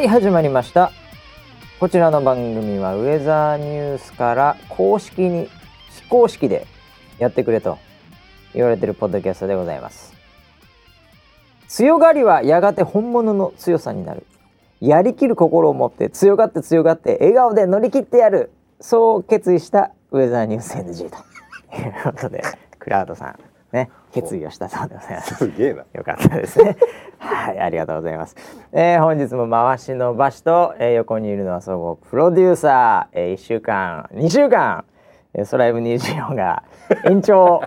[0.00, 0.92] はい始まりました。
[1.78, 5.46] こちらの番組はウェザーニュースから公式に
[5.90, 6.66] 非公式で
[7.18, 7.76] やってくれと
[8.54, 10.14] 言われてるポッドキャストでございます。
[11.68, 14.24] 強がりはやがて本物の強さになる。
[14.80, 18.52] やりきる心を持って強がって強がって笑顔で乗り切ってやる。
[18.80, 22.42] そう決意したウェザーニュース NG ということで
[22.78, 23.49] クラウドさん。
[23.72, 25.84] ね決意をしたそうでございますすげえな。
[25.92, 26.76] よかったですね。
[27.18, 28.34] はい、ありがとうございます。
[28.72, 34.84] えー本日も回しの場所と、えー横にいるのは総合プロデューサー、えー、1週間、2週間、
[35.34, 36.64] えー、ソライブ24が
[37.04, 37.62] 延長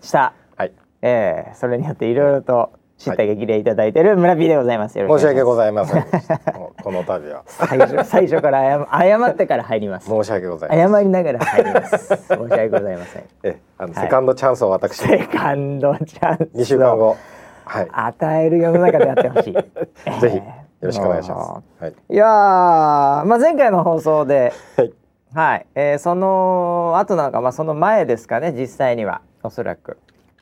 [0.00, 0.72] した、 はい。
[1.02, 4.94] えーそれによっていろいろと知った激励いただいている村 P でございます。
[4.94, 6.04] 申し訳ごいざいません
[6.82, 7.42] この度は。
[7.46, 10.08] 最初最初から謝謝ってから入ります。
[10.08, 10.92] 申し訳ございません。
[10.92, 12.16] 謝りながら入ります。
[12.16, 13.22] 申し訳ございません。
[13.44, 16.48] え、あの、はいセカンドチャンスを私セカンドチャンス。
[16.54, 17.16] 二週間後。
[17.64, 17.88] はい。
[17.92, 19.52] 与える世の中でやってほしい。
[20.20, 20.42] ぜひよ
[20.82, 21.44] ろしくお願いしま
[21.78, 21.82] す。
[21.84, 21.94] はい。
[22.10, 24.92] いやー、まあ、前回の放送で、はい。
[25.34, 29.98] はい、えーその後なんか、まあ、その前ですかね、実際には、おそらく。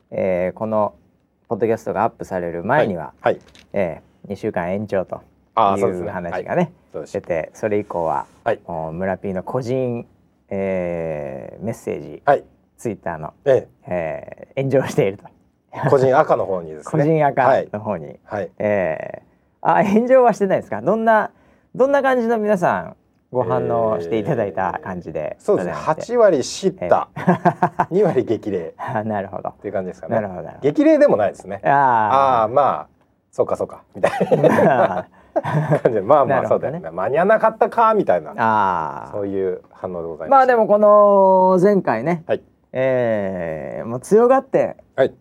[0.09, 0.93] えーこの
[1.47, 3.39] ポッドキャストがアップされる前には、はい。
[3.73, 5.21] え2週間延長という
[5.55, 8.59] あーそうですね話がね、そうです出て、それ以降は、はい。
[8.67, 10.05] もう村 P の個人、
[10.49, 12.43] えーメッセージ、はい。
[12.77, 15.23] ツイッターの、ええー炎上していると。
[15.73, 17.05] え、個人赤の方にです個ね。
[17.05, 17.69] 人アカはい。
[17.71, 18.49] の方に、はい。
[18.59, 20.81] えー、あ炎上はしてないですか？
[20.81, 21.31] どんな
[21.75, 22.95] どんな感じの皆さん
[23.31, 25.73] ご反応していただいた感じで、そうですね。
[25.73, 27.09] 八割知った。
[27.91, 30.15] 二割激励あ なるほどっていう感じですかね。
[30.15, 31.61] なるほど激励でもないですね。
[31.63, 32.87] あああ、まあ。
[33.31, 33.83] そうか、そうか。
[33.93, 35.39] みたいあな
[35.79, 36.89] 感じで、まあまあ、そうだよね。
[36.89, 38.33] 間に合わなかったかみたいな。
[38.37, 40.37] あそういう反応でございます。
[40.37, 42.41] まあでもこの前回ね、はい。
[42.71, 45.13] えー、もう強がってはい。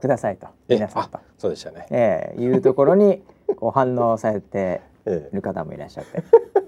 [0.00, 1.86] くださいとえ皆さんとあ、そうでしたね。
[1.90, 3.22] えー、いうところに
[3.56, 4.80] こう反応されて
[5.32, 6.22] る方もいらっしゃって、え
[6.56, 6.62] え、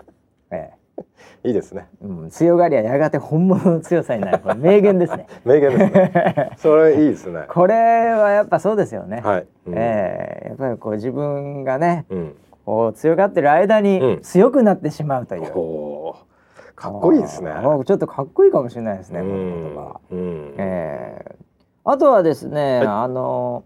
[1.45, 1.89] いいですね。
[2.03, 6.51] ーうん、強がりはやがて本物の強さになるこれ 名言ですね名言ですね。
[6.57, 7.45] それいいですね。
[7.53, 7.75] これ
[8.13, 9.47] はやっぱそうですよね、はい。
[9.67, 12.35] うんえーやっぱりこう自分がねうん。
[12.65, 17.51] こう強がってる間うんに強くなってしまうという、おーかっこいいですね。
[17.85, 20.17] ちょっとかっこいいかもしれないですね、うこの言葉ん。
[20.17, 20.55] うん。
[20.57, 21.45] えー
[21.87, 23.65] あとはですね、はいあの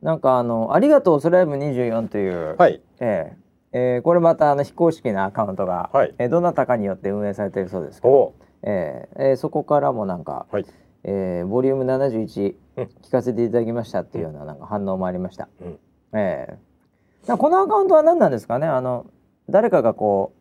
[0.00, 2.80] なんかあの「ありがとうソライブ24」という、はい。
[3.00, 3.41] えー
[3.72, 6.14] えーこれまたあの非公式なアカウントが、はい。
[6.18, 10.66] えーどなたかによって運営されているそうですけど、おえーえーそこからもなんか、はい。
[11.04, 12.84] えーボリューム71うん。
[13.02, 15.48] 聞かせていただきましたっていうようななんか反応もありました。
[15.60, 15.78] うん。
[16.18, 16.58] ええ
[17.26, 18.66] なんかこのアカウントは何なんですかね？
[18.66, 19.06] あの
[19.48, 20.32] 誰かがこ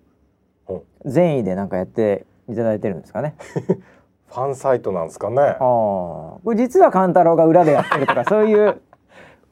[0.67, 3.35] う善意でなんかやっていただいてるんですかね？
[4.27, 5.41] ファンサイトなんですかね？
[5.41, 5.57] ああ。
[5.59, 8.81] これ実は勘太郎が裏でやってるとかそういう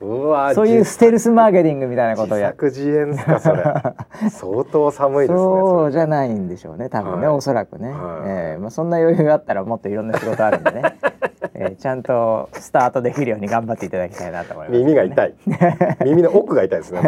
[0.02, 0.54] うわ。
[0.54, 3.64] そういうステルスマーケティングみたいな自ことをや作自演ですかそれ。
[4.32, 5.38] 相当寒いですね。
[5.38, 6.08] そうじゃい。
[6.08, 10.82] ないんでしょうね多分ね、はいおそらくね、はいええまあ、そんな余裕があったらもっといろんな仕事あるんでね、
[11.54, 15.36] ええちゃんとスタートできるように頑張っていただきたいなと思います、耳が痛い。
[16.06, 17.02] 耳の奥が痛いですね。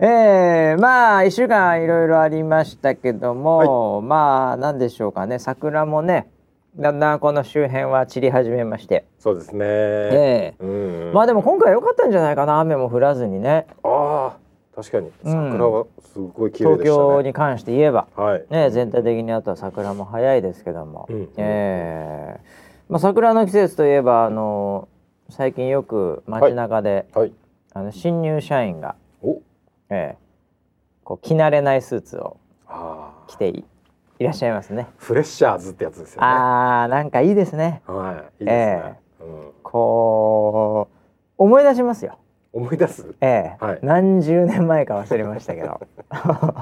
[0.00, 6.28] えー、まあ1週間いろいろありましたけども、まあ何でしょうかね桜もね
[6.76, 9.64] だんだんこの周辺は散り始めまして、そうですね。
[9.66, 11.12] ええうん。
[11.12, 15.12] まあでも今回良かったんじゃないかな雨も降らずにねああ、確かにうん
[15.50, 17.08] 桜はすごい綺麗東でしたね。
[17.08, 18.44] 京に関して言えば、はい。
[18.48, 22.40] ね、全体的にあとは桜も早いですけども、うんえー
[22.88, 24.88] まあ、桜の季節といえばあの
[25.30, 27.32] 最近よく街中で、はい。
[27.74, 29.40] あの新入社員が、お。
[29.90, 30.28] えー
[31.04, 33.26] こう着慣れないスーツをああ。
[33.28, 33.64] 着てい
[34.18, 34.88] いらっしゃいますね。
[34.98, 36.26] フレッシャーズってやつですよね。
[36.26, 37.80] あーなんかいいですね。
[37.86, 38.42] はい。
[38.42, 38.82] いいですね。
[38.84, 39.07] うん。
[39.62, 40.88] こ
[41.38, 42.18] う思い出しますよ。
[42.52, 43.14] 思い出す？
[43.20, 43.64] ええ。
[43.64, 43.78] はい。
[43.82, 45.80] 何十年前か忘れましたけど。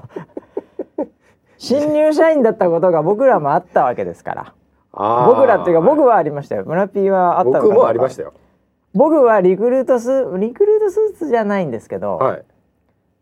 [1.59, 4.53] 新入社員だったことが僕らもあったわけですから。
[5.27, 6.65] 僕らっていうか僕はありましたよ。
[6.65, 8.33] 村 P はあった僕もありましたよ。
[8.95, 12.45] 僕はリクルートスリクルートスーツじゃないんですけど、はい。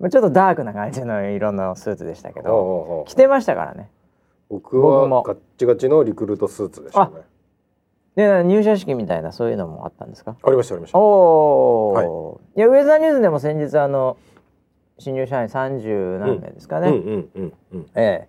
[0.01, 3.91] まあちょっとダークな感じの色のスーツでしたけど着てましたからね。
[4.51, 7.13] 僕はガッチガチのリクルートスーツでしたね。
[8.17, 10.37] で入社式みたいなそういうのもあったんですか？
[10.43, 10.99] ありましたありました。
[10.99, 11.03] お
[11.93, 14.17] お、い、やウェザーニュースでも先日あの
[14.99, 17.87] 新入社員30何名ですかね、うんうんうんうん。
[17.97, 18.29] え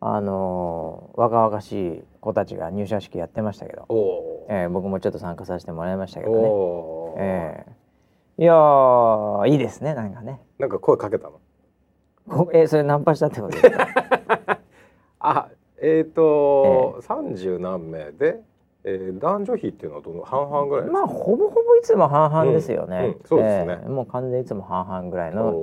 [0.00, 4.46] あのー若々しい子たちが入社式やってましたけど、お。
[4.50, 7.22] ええ僕もちょっと参加させてもらいましたけおどね、おー。
[7.22, 7.64] え
[8.38, 8.42] え。
[8.42, 10.40] いやーいいですねなんかね。
[10.58, 11.40] なんか声かけたの？
[12.28, 13.88] こえーそれナンパしたってことですか？
[15.20, 15.48] あ、
[15.80, 18.40] えっ、ー、と三十、何名で
[18.84, 20.98] えー、男女比っていうのはどの半々ぐらいですか？
[21.00, 23.78] まあほぼほぼいつも半々ですよね、うんうんそうですね。
[23.80, 25.54] ええもう完全にいつも半々ぐらいの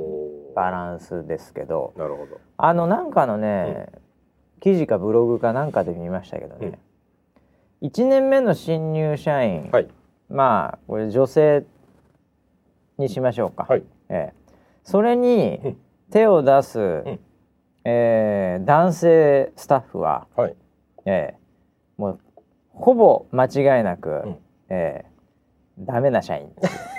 [0.56, 1.94] バランスですけど。
[1.98, 2.38] なるほど。
[2.57, 3.88] あのなんかのね、
[4.62, 6.80] 記事かブログかなんかで見ましたけどね、
[7.81, 9.88] 1年目の新入社員、はい。
[10.30, 11.65] まあこれ女性
[12.98, 13.83] にしましょうか、はい。
[14.10, 14.33] ええ。
[14.83, 15.77] それうにん。
[16.12, 17.19] 手を出す、ん。
[17.86, 20.56] えー男性スタッフは、はい。
[21.06, 21.38] ええ。
[21.98, 22.19] もう
[22.80, 24.38] ほぼ間違いなく、ん。
[24.70, 25.10] ええ
[25.80, 26.52] ダメな社員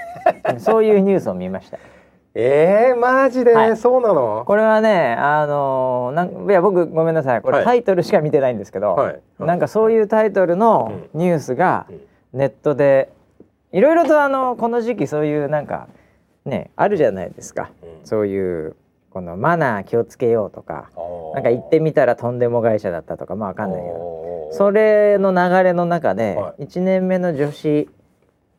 [0.59, 1.79] そういうニュースを見ました。
[2.35, 3.77] えー、マジで、はい。
[3.77, 4.45] そうなの？
[4.47, 7.43] これはねあのーなんいや僕ごめんなさい。
[7.43, 7.65] これ、はい。
[7.65, 9.21] タイトルしか見てないんですけど、はい。
[9.39, 12.01] なんかそういうタイトルのニュースがうん。
[12.33, 13.11] ネットで
[13.73, 15.89] いろいろとあのこの時期そういうなんか
[16.45, 17.71] ねあるじゃないですか。
[17.83, 18.07] うん。
[18.07, 18.77] そういう
[19.11, 20.91] このマナー気をつけようとか
[21.35, 23.95] なんか行ってみたらとんでも会社だったとかまあわかんないけど
[24.51, 27.89] それの流れの中では1年目の女子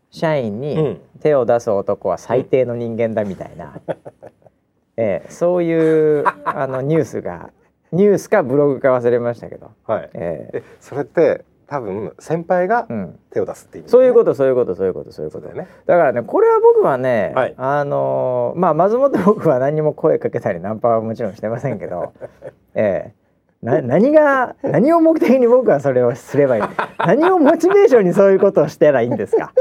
[0.09, 1.01] 社員うにん。
[1.21, 3.79] 手を出す男は最低の人間だみたいな、
[4.97, 7.51] ええそういうあのニュースが
[7.91, 10.09] ニュースかブログか忘れましたけど、はい。
[10.13, 10.57] ええ。
[10.59, 15.45] え、それって多分先輩がうん、手を出すって意味、そういうことそういうことそういうことそういうこと。
[15.47, 15.67] だよね。
[15.85, 17.53] だからねこれは僕はね、はい。
[17.57, 22.13] あのーまあまずもって僕は何にも声かけたりナンパはもちろんしてませんけど、
[22.73, 23.20] ええ
[23.61, 26.63] な何が何を目的に僕はそれをすればいい？
[26.97, 29.53] 何をモチベーションにそういうことをしたらいいんですか？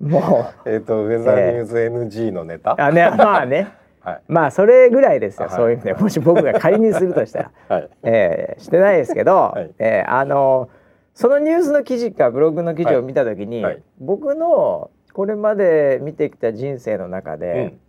[0.00, 2.72] もえっ、とウェザーニューズ NG のネタ？
[2.72, 3.68] うあねまあね。
[4.00, 4.20] はい。
[4.28, 5.56] まあそれぐらいですよ、はい。
[5.56, 7.88] そういう意味でもし僕が仮にするとしたら、 はい。
[8.04, 9.70] ええしてないですけど、はい。
[9.78, 10.68] ええあの
[11.14, 13.64] そのニュースの記事かブログの記事を見た時に、
[13.98, 17.80] 僕のこれまで見てきた人生の中で、うん。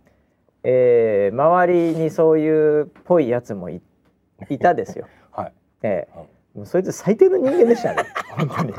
[0.64, 3.82] えー周りにそういうっぽいやつもい
[4.48, 5.06] いたですよ。
[5.82, 5.92] はい。
[5.92, 8.04] えうんえもうそいつ最低の人間でしたね。
[8.36, 8.74] 本当に。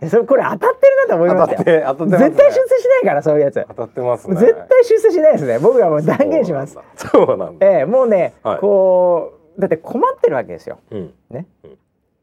[0.00, 1.82] えそれこれ当たってるなと思い当ましたよ。
[1.86, 2.18] 当たってね。
[2.18, 3.64] 絶対出世しないからそういうやつ。
[3.68, 4.36] 当たってますね。
[4.36, 5.58] 絶対出世しないですね。
[5.58, 6.78] 僕はもう断言します。
[6.96, 7.66] そうなんだ。
[7.66, 10.78] ええもうね、はいこうだって困ってるわけですよ。
[10.90, 11.14] うん。
[11.30, 11.78] ねうん。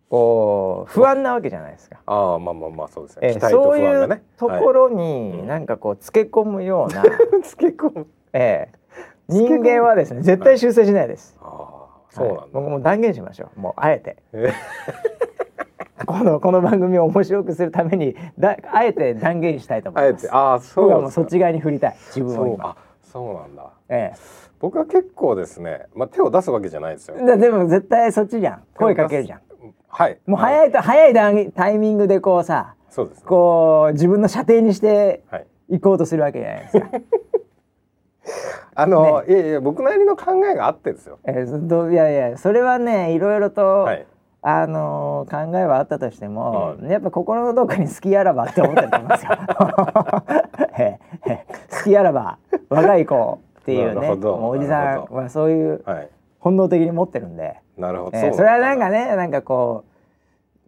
[0.09, 1.97] こう不安なわけじゃないですか。
[2.05, 3.27] ああまあまあまあそうですね。
[3.27, 4.21] ええ期待とそういう。
[4.37, 7.03] ところはいになんかこうつけ込むような、
[7.43, 8.07] つけ込む。
[8.33, 8.81] ええ
[9.27, 11.37] 人間はですね絶対出世しないです。
[11.41, 11.80] ああ
[12.11, 12.41] そうなんだ。
[12.41, 13.59] はい僕も断言しましょう。
[13.59, 14.17] もうあえて。
[14.33, 14.53] え？
[16.05, 20.25] このこの番組を面白くするためにだあえて断言したいと思います。
[20.25, 20.31] あえて？
[20.31, 22.69] ああそう僕はそっち側に振りたい自分を今。
[22.69, 23.71] あそうなんだ。
[23.89, 24.11] え
[24.59, 27.25] 僕は結構ですね、まあ手を出すわけじゃないですよえ。。
[27.25, 28.63] ででも絶対そっちじゃん。
[28.75, 29.41] 声かけるじゃん。
[29.87, 30.19] はい。
[30.25, 33.23] もう早いと早い段タイミングでこうさ、そうですね。
[33.27, 35.47] こう自分の射程にしてはい。
[35.69, 36.89] 行こうとするわけじゃないですか。
[38.75, 41.19] あの、いやいや僕なりの考えがあってですよ。
[41.25, 44.05] えーどいやいやそれはねいろいろと、はい。
[44.43, 49.31] あのー考えはあったとしても、うやっぱ心のどっかに好きあらばって思ってると思いますよ。
[51.77, 52.37] 好きあらば
[52.69, 56.09] 若い子っていうねおじさんはそういうはい。
[56.39, 58.17] 本能的に持ってるんで、なるほど。
[58.17, 59.90] ええそれはなんかねなんかこう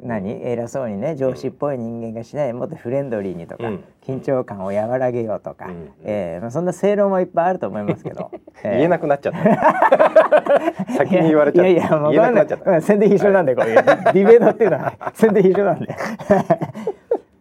[0.04, 0.42] 何？
[0.44, 2.48] 偉そうにね上司っぽい人間がしない。
[2.48, 3.84] でもっとフレンドリーにとか、うん。
[4.06, 5.90] 緊張感を和らげようとか、うん。
[6.04, 8.32] ええまあ、そんな正論もいっぱいあると思いますけど、
[8.64, 10.94] え え言えなくなっちゃった。
[10.94, 11.70] 先に言われちゃった。
[11.70, 12.82] いやいやもう言えなくなっちゃった。
[12.82, 15.96] 宣伝必勝なんで、こういうディベートっていうのは 宣伝必勝なんで。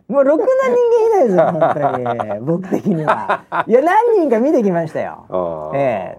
[0.09, 2.41] もうろくな人間いないですよ本当に。
[2.41, 3.45] 僕的には。
[3.67, 5.25] いや何人か見てきましたよ。
[5.29, 5.77] ああ。
[5.79, 6.19] え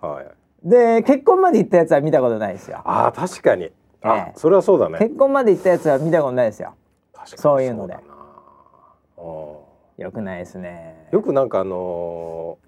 [0.00, 0.34] はい。
[0.64, 2.80] で結婚まで行ったやつは見たことないですよ。
[2.84, 3.70] ああ確かに。
[4.04, 4.38] あ、ええ。
[4.38, 4.98] それはそうだね。
[4.98, 6.74] 結婚まで行ったやつは見たことないですよ。
[7.12, 7.96] 確かにそういうので。
[9.96, 11.08] よくないですね。
[11.12, 12.64] よくなんかあのー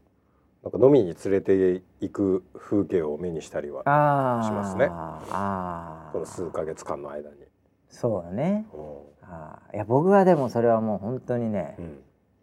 [0.62, 3.86] なんか飲みに連れて行く風景を目にしたりはし
[4.50, 4.88] ますね。
[4.90, 7.36] ああこの数ヶ月間の間に。
[7.88, 8.66] そうだね。
[8.72, 8.76] う
[9.22, 9.76] あー。
[9.76, 11.98] いや僕はでもそれはもう本当にね、んうん。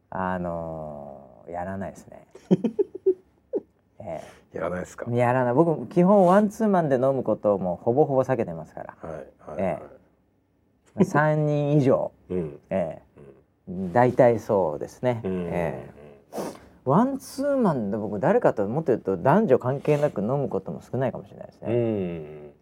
[0.10, 2.28] あのーやらないですね。
[4.00, 5.06] ええやらないですか？
[5.06, 5.54] はいやらない。
[5.54, 8.96] 僕基本ワンツーマンで飲むことをもうほぼほぼ避けてますから。
[9.02, 9.26] はい
[9.58, 9.78] え
[10.98, 12.60] 3人以上、うん。
[12.70, 13.02] え
[13.68, 13.92] え。
[13.92, 15.32] 大体そうですね、うん。
[15.32, 15.48] うん。
[15.48, 15.90] ええ。
[16.86, 21.74] ワンツーマンで僕誰かともっと言うと男女関係なく飲むことも少ないかもしれないですうんね、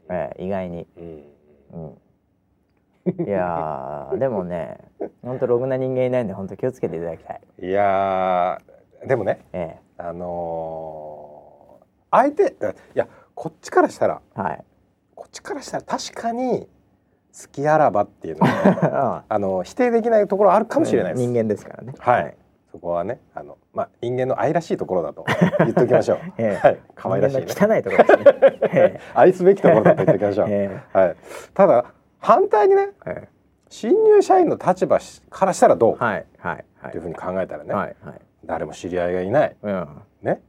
[0.07, 0.15] うん。
[0.15, 1.23] ええ意外に、うん。
[1.73, 4.77] うん、いやーでもね
[5.23, 9.77] 本当ろくな人間いないんで本当気をつけていただきたい、いやーでもねえ。
[9.97, 11.10] あのー
[12.11, 12.47] 相手い
[12.93, 14.63] やこっちからしたらえはい。
[15.15, 16.67] こっちからしたら確かに
[17.33, 21.25] 好きあらばっていうのは あの否定できないところあるかもしれないです。
[21.25, 21.93] 人間ですからね。
[21.97, 22.35] はい、
[22.71, 25.25] そこはねあのまあ人間の愛らしいところだと
[25.59, 26.17] 言っておきましょう。
[26.37, 26.67] ええ。
[26.67, 27.45] はい、可愛らしいね。
[27.47, 30.47] 汚いところですね、 え愛すべきところだと言っておきましょう。
[30.49, 30.97] ええ。
[30.97, 31.15] はい。
[31.53, 31.85] ただ
[32.19, 33.29] 反対にねええ。
[33.69, 34.99] 新入社員の立場
[35.29, 36.25] からしたらどう、はい。
[36.39, 36.65] はい。
[36.81, 37.95] はっていうふうに考えたらね、はい。
[38.03, 38.21] はい。
[38.43, 39.55] 誰も知り合いがいない。
[39.61, 39.87] うん。
[40.23, 40.41] ね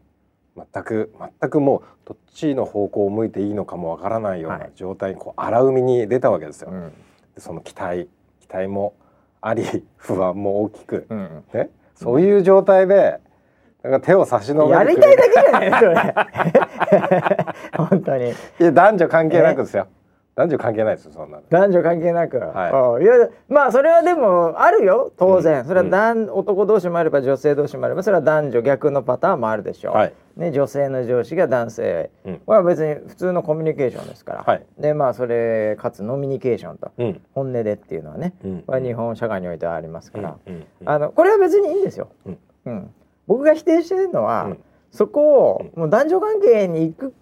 [0.57, 4.73] 全く全くもうどっちの方向を向いていいのかもわからないようはない。
[4.75, 6.71] 状態にこう荒海に出たわけですよ。
[6.71, 6.93] うん。
[7.35, 8.09] でその期待
[8.41, 8.95] 期待も
[9.41, 9.65] あり
[9.97, 13.19] 不安も大きく、うんね、そういう状態で
[13.83, 15.73] なんか手を差し伸べやりたいだけじゃない
[17.77, 18.31] 本当に。
[18.31, 19.87] いや男女関係なくですよ
[20.35, 21.43] 男女関係ないですよそんなの。
[21.51, 25.67] 男女関係なく、はうんいやまあそれはでもあるよ当然、うん。
[25.67, 30.15] それは男、男同士もあれば女性同士もあればそれは男女逆のパターンもあるでしょう、はい。
[30.37, 32.11] ね、女性の上司が男性。
[32.25, 32.41] うん。
[32.47, 34.65] は別に普通のコミュニケーションですから、はい。
[34.79, 36.93] でまあそれかつノミニケーションと。
[36.97, 37.21] うん。
[37.35, 38.63] 本音でっていうのはね、うん。
[38.63, 40.55] これは日本社会においてはありますから、うん。
[40.55, 40.89] うん。
[40.89, 42.39] あのこれは別にいいんですよ、うん。
[42.65, 42.91] うん。
[43.27, 44.59] 僕が否定してるのは、うん。
[44.91, 47.15] そこをもう男女関係に行く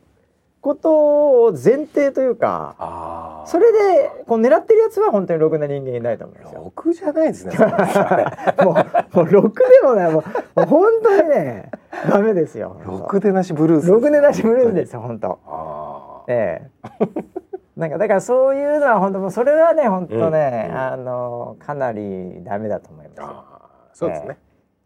[0.61, 6.61] ことを前提というかそれでこう狙ってるやつは本当にろくな人間いないと思うんですよ。
[6.64, 7.55] ろくじゃないですね。
[8.62, 8.76] も
[9.14, 10.23] うもうろくでもないもう
[10.67, 11.71] 本当にね
[12.11, 12.76] ダメですよ。
[12.85, 13.90] ろくでなしブルース。
[13.90, 15.38] ろくでなしブルースですよ本当。
[15.47, 16.25] ああ。
[16.29, 17.40] ええ。
[17.76, 23.47] なんかだからそういうのは本当もうそれはね本当ね、うんうんあのかなりダメだと思いま
[23.95, 24.38] すそうですね。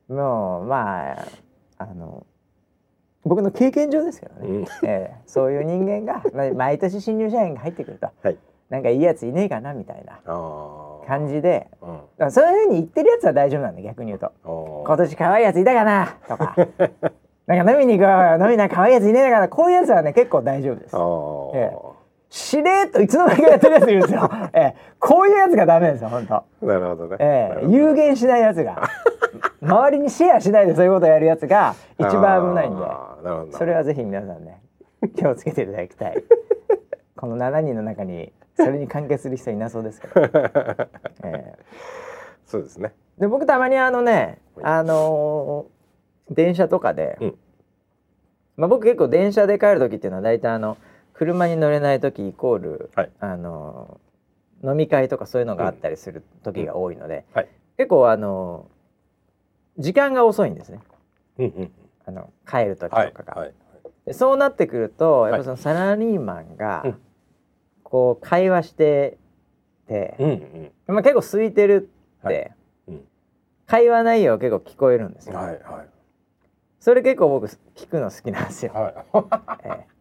[0.09, 1.27] もうまあ
[1.79, 2.25] あの
[3.25, 4.65] 僕の経験上ですけどね、うん。
[4.89, 5.15] ええ。
[5.27, 8.09] そういう人間がま毎年新入社員が入ってくると。
[8.23, 8.37] はい。
[8.71, 10.21] なんかいいやついねえかなみたいな。
[11.07, 11.69] 感じで。
[12.19, 12.31] うん。
[12.31, 14.33] そういうふうに言ってるやつは大丈夫なんだ逆に言うと。
[14.45, 16.17] お今年可愛いやついたかな？
[16.29, 16.55] とか。
[17.47, 18.45] なんか飲みに行こうよ。
[18.47, 19.49] 飲みな可愛いやついねえかな？
[19.49, 20.97] こういうやつはね結構大丈夫です。
[20.97, 21.94] ああ。
[22.35, 26.67] えしれーっといつの間にかやってるやついるんですよ、 ええ、こういうやつがダメですよ本当。
[26.67, 27.17] なるほどね。
[27.21, 27.67] ええ。
[27.69, 28.83] 有限しないやつが。
[29.63, 32.81] 周りにシェアしないでそういうことをやるやつが一番危ないんで。
[32.81, 33.53] なるほど。
[33.53, 34.61] それはぜひ皆さんね
[35.17, 36.25] 気をつけていただきたい。
[37.17, 40.31] この7人の中にそれに関係する人いなそうですけど、え
[41.25, 41.55] え。
[42.47, 42.93] そうですね。
[43.19, 45.75] で僕たまにあのねあのー
[46.31, 47.35] 電車とかで、うん。
[48.57, 50.77] まあ、僕結構電車で帰る時っていうのは大体あの
[51.15, 54.05] 車に乗れない時イコール、はいあのー
[54.67, 57.49] 飲み会とかそういうのがあったりする時が多いので、はい。
[57.77, 60.81] 結構あのー時間が遅いんですね
[61.39, 61.73] うんうん。
[62.07, 63.35] あの帰る時とはいかが。
[63.35, 63.53] はい。
[64.07, 66.99] でそうなってくるといやっぱそのサラリーマンがうん
[67.83, 69.19] こう会話して
[69.87, 70.95] て、うんうん。
[70.95, 71.91] まあ、結構空いてる
[72.21, 72.51] って、はい
[72.89, 73.01] うん
[73.67, 75.37] 会話内容結構聞こえるんですよ。
[75.37, 75.89] はいはい
[76.81, 78.73] それ結構僕聞くの好きなんですよ。
[78.73, 78.95] はい。
[79.65, 79.94] ええ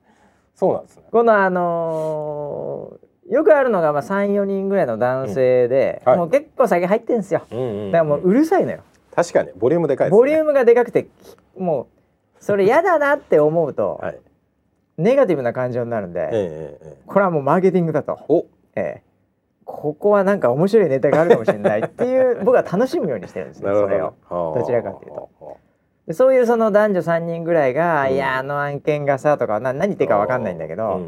[0.55, 1.03] そうなんですね。
[1.11, 7.45] このあのーよくあるのがまあ34人ぐらいの男性で、うんはいもう結構酒入ってんすよ。
[7.51, 7.91] うんうん。
[7.91, 8.83] だからもううるさいのよ。
[9.15, 10.17] 確かにボリュームでかいですね。
[10.17, 11.09] ボリュームがでかくてき
[11.57, 11.87] も
[12.39, 14.19] うそれ嫌だなって思うと、はい。
[14.97, 16.97] ネガティブな感情になるんで、ええ。
[17.07, 18.19] これはもうマーケティングだと。
[18.27, 18.45] お。
[18.75, 19.03] ええ
[19.65, 24.13] ここはなんか面白いネタがあるかもしれないっていう僕は楽しむようにしてるんですね それを。
[24.29, 24.55] ど。
[24.59, 25.57] どちらかというとと。
[26.07, 28.13] でそういうその男女3人ぐらいが「うん。
[28.13, 31.01] いやあの案件がさ」とかな何言ってるか分かんないんだけど、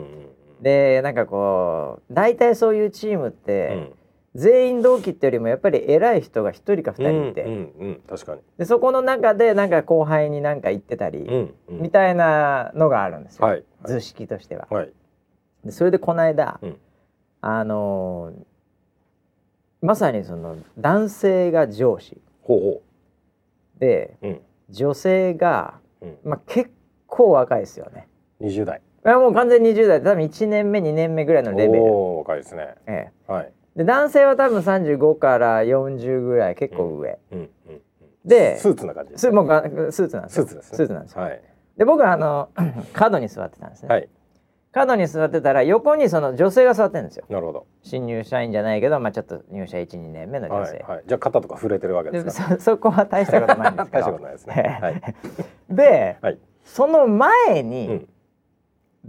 [0.61, 3.91] でなんかこう大体そういうチームっうて、ん。
[4.35, 8.41] 全員同期ってよりもやっぱり偉い人が1人か2人いて、うん確かに。
[8.57, 11.25] でそこの中でなんか後輩に何か言ってたり、
[11.69, 13.63] みたいなのがあるんですよ、はい。
[13.85, 14.67] 図式としては。
[14.69, 14.91] はい。
[15.63, 16.77] でそれでこの間、うん。
[17.39, 18.45] あのー
[19.81, 22.19] まさにその男性が上司。
[22.41, 22.81] ほうほ
[23.79, 24.27] でう。
[24.27, 26.17] うん女性が、うん。
[26.23, 26.71] まあ、結
[27.07, 28.07] 構若いですよね。
[28.39, 28.81] 二十代。
[29.05, 32.75] いやもう完全に20代で多分1年目2年目ぐらいのレベル、おお若いですね。
[32.87, 33.53] ええ、はい。
[33.75, 37.81] で男性は多分35から40ぐらい結構上、うんうんうん。
[38.25, 40.77] でスーツな感じですスもうがスーツなんですよスーツですね。
[40.77, 41.41] スーツなんですよはい
[41.77, 42.49] で僕はあの
[42.93, 44.09] 角に座ってたんですね、はい。
[44.75, 47.65] 角に座ってたら横にその女性が座ってるんですよなるほど。
[47.81, 51.03] 新入社員じゃないけど、まあ、ちょっと入社12年目の女性、はいはい。
[51.07, 52.49] じゃあ肩とか触れてるわけでですか。
[52.57, 54.79] そ そこは大したことないんですけ大どしたことないですね。
[54.81, 55.01] はい。
[55.69, 56.39] で、はい。
[56.65, 58.07] その前うにん。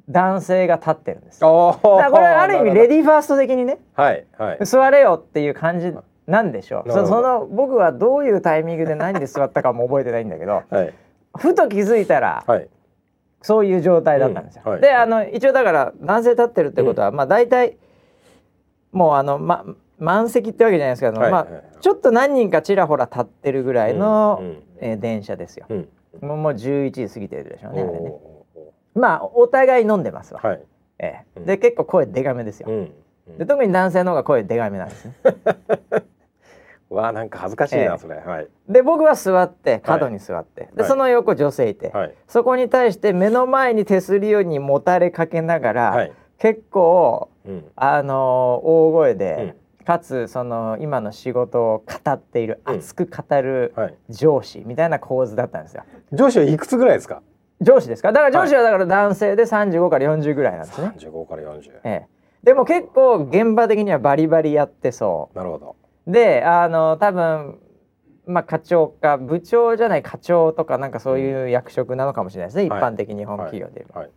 [0.08, 4.58] 男性が立ってるんですだからこれある意味レデディーファースト的にねはいはい。
[4.64, 5.92] 座れよっていう感じ
[6.26, 10.94] なんでしょうそその僕はどういうタイミングで何で座ったかも覚えてないんだけど はい
[11.36, 12.68] ふと気づいたらはい。
[13.42, 14.62] そういう状態だったんですよ。
[14.64, 17.76] うんはいであの一応だから男性立ってるってことは、まあ大体
[18.92, 19.64] もうあの、ま、
[19.98, 25.66] 満席ってわけじゃないですけど、まあはいはいはいちょっと何人かちらほら立ってるぐらいの、うんうんえー電車ですよ。
[25.68, 25.88] うん。
[26.20, 27.98] もうもう11時過ぎてるでしょうねあれね。
[27.98, 30.40] おまあお互い飲んでますわ。
[30.40, 30.62] ーはい。
[30.98, 32.68] ええうんで結構声でかめですよ。
[32.70, 33.38] うん。
[33.38, 35.14] で特に男性の方が声でかめなんですね。
[36.88, 37.88] わあなんか恥ずかしいええ。
[37.88, 38.16] なそれ。
[38.16, 38.48] はい。
[38.68, 40.90] で僕は座って角に座って、ではい。
[40.90, 42.14] その横女性いて、はい。
[42.28, 46.12] そこに対して目の前に手すりにもたれかけながら、はい。
[46.38, 47.64] 結構うん。
[47.76, 52.74] あのー大声でかつその今の仕事を語っている、うん。
[52.76, 53.94] 熱く語るはい。
[54.08, 55.82] 上司みたいな構図だったんですよ。
[56.12, 57.22] 上司はいくつぐらいですか？
[57.60, 58.12] 上司ですか？
[58.12, 60.92] だから上司はだから男性で35から40ぐらいなんですね。
[60.98, 62.06] 35から40ええ、
[62.44, 65.76] でも結構現場的にはバリバリやってそなるほど。
[65.82, 65.85] う。
[66.06, 67.58] であの多分
[68.26, 72.80] まあ課長か部長じゃない課長とかなんかそういう役職なのかもしれないですね、はい。
[72.80, 74.00] 一般的に日本企業で言えば。
[74.02, 74.10] はい。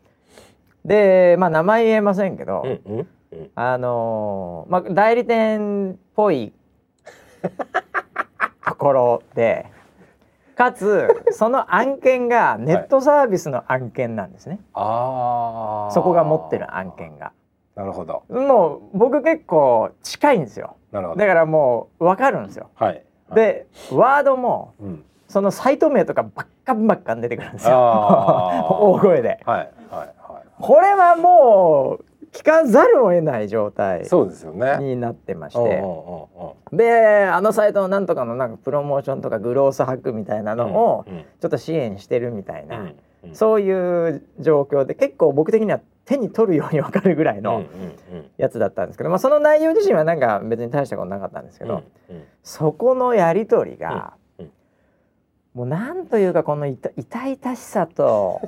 [0.85, 3.51] でまあ名前言えませんけど、うんうんうん。
[3.55, 6.53] あのまあ代理店っぽい
[8.65, 9.67] ところで
[10.55, 17.31] かつその案件がネットサービスの案件なんですね、ああそこが持ってる案件が。
[17.79, 18.23] なるほど。
[18.29, 20.75] もう僕結構近いんですよ。
[20.91, 21.19] なるほど。
[21.21, 22.69] だからもう分かるんですよ。
[22.75, 23.01] はい。
[23.33, 25.03] でワードもうん。
[25.29, 27.77] そのサイト名とかばっかばっか出てくるんですよ。
[28.81, 29.39] 大声で。
[29.45, 34.77] はいはいはこれはもう聞かざるを得ない状態いそうですよね。
[34.79, 35.79] になってまして。
[35.79, 41.05] うんであのサイトのなんとかのなんかプロモーションとかグロースハックみたいなのを
[41.39, 43.35] ちょっと支援してるみたいな、うんうん。
[43.35, 47.63] そういう状況で結構僕的には手に取るように分かるぐらいの
[48.37, 52.23] やつだったんですけど、まあ、その内容自身はなんか別に大したことなかったんですけど、うんうん。
[52.41, 54.51] そこのやり取りが、うんうん。
[55.53, 58.41] もうなんというかこの痛々しさと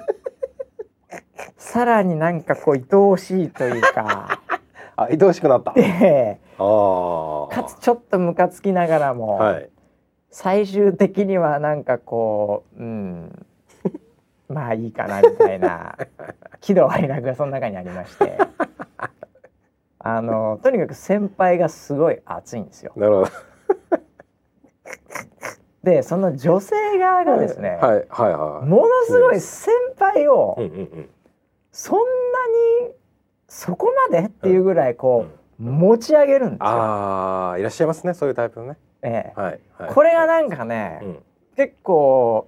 [1.56, 4.40] さらになんかこう愛おしいというか
[4.98, 5.72] あ愛おしくなった。
[5.74, 5.78] か
[7.64, 9.36] つちょっとムカつきながらも。
[9.36, 9.70] はい。
[10.32, 13.46] 最終的にはなんかこううん。
[14.52, 15.96] まあいいかなみたいな
[16.62, 18.38] 喜怒哀楽がその中にありまして。
[20.04, 22.92] あのとにかく先輩がすごい熱いんですよ。
[22.96, 23.30] なるほど。
[25.84, 27.80] でその女性側がですね、はい。
[27.80, 31.10] はいはいものすごい先輩をうんうんうん。
[31.72, 32.06] そんな
[32.88, 32.94] に
[33.48, 35.26] そこまでっていうぐらいこ
[35.60, 36.66] う持ち上げるんですよ。
[36.66, 38.78] ああいらっしゃいますねそういうタイプのね。
[39.04, 39.40] ええ。
[39.40, 39.94] はいはい。
[39.94, 41.24] これがなんかね、うん。
[41.56, 42.48] 結構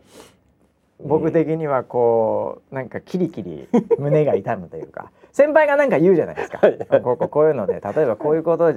[1.05, 6.59] 僕的にはこうなんかキリキリ胸が痛むというか 先輩がなんか言うじゃないですか、
[7.01, 8.75] こうこうこういうので例えばこういうことはい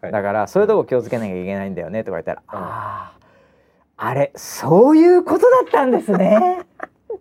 [0.00, 3.12] だからそういうとこ気をつけなきゃいけないんだよねとか言ったら、あ
[3.96, 6.60] ああれそういうことだったんですね。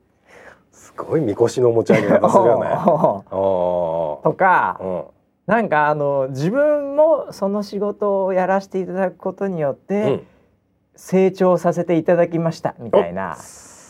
[0.72, 2.68] すごいみこしの持ち上げ方するよね。
[2.72, 5.04] あとかあうん。
[5.48, 10.28] なんかあの自分もその仕事をやらせていただくことによって、うん。
[10.96, 13.36] 成長させていただきましたみたいな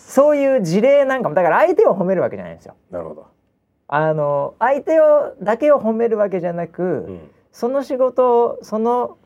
[0.05, 2.75] そういう事例なんかもだから相手を褒めるわけじゃないんですよ。
[2.91, 3.27] なるほど
[3.87, 9.17] あの相手をだけを褒めるわけじゃなく、うんその仕事その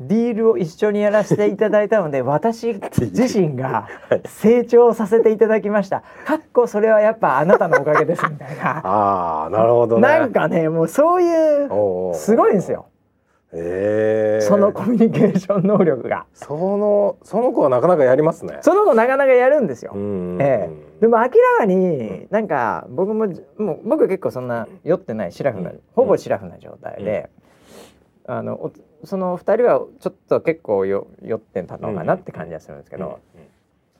[0.00, 3.88] ディールを一緒にやらせていただいたので 私自身が
[4.24, 6.02] 成長させていただきました。
[6.24, 8.80] かっこそれはやっぱあなたのおかげですみたいな。
[8.88, 12.86] ああなるほどねなんかねもうそういうすごいんですよ。
[13.56, 16.26] ええそのコミュニケーション能力が。
[16.34, 18.58] そのその子はなかなかやりますね。
[18.62, 19.92] その子なかなかやるんですよ。
[19.94, 23.26] うんええ、でも明らかになんか僕も
[23.58, 25.80] もう僕結構そんな酔ってないシラフな、うん。
[25.94, 27.30] ほぼシラフな状態で、
[28.26, 28.72] あのお
[29.04, 33.20] その二人はちょっと結構よ酔ってたのかなって感じがするんですけど、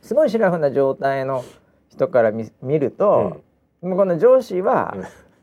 [0.01, 1.45] すごいシラフな状態の
[1.89, 3.43] 人から見見ると、
[3.83, 4.97] もうこの上司は、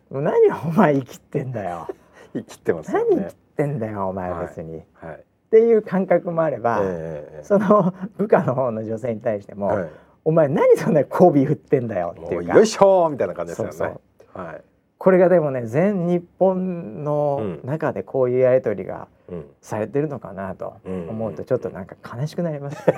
[0.10, 1.88] もう何お前生きってんだよ、
[2.34, 3.15] 生きてますよね。
[3.15, 5.23] 何ってんだよお前別に、っはい。
[5.51, 9.89] ていう感覚もあれば、ええその部下の方の女性に対しても、はい。
[10.23, 13.73] お前何そんな媚び振ってんだよっていうかよいしょーみたいな感じですよね。
[13.73, 14.01] そう
[14.35, 14.41] そう。
[14.41, 14.61] はい。
[14.97, 17.59] これがでもね全日本のうん。
[17.69, 19.45] 中でこういうやり取りがうん。
[19.61, 21.09] されてるのかなとうん。
[21.09, 22.77] 思うとちょっとなんか悲しくなります、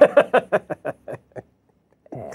[2.11, 2.31] ね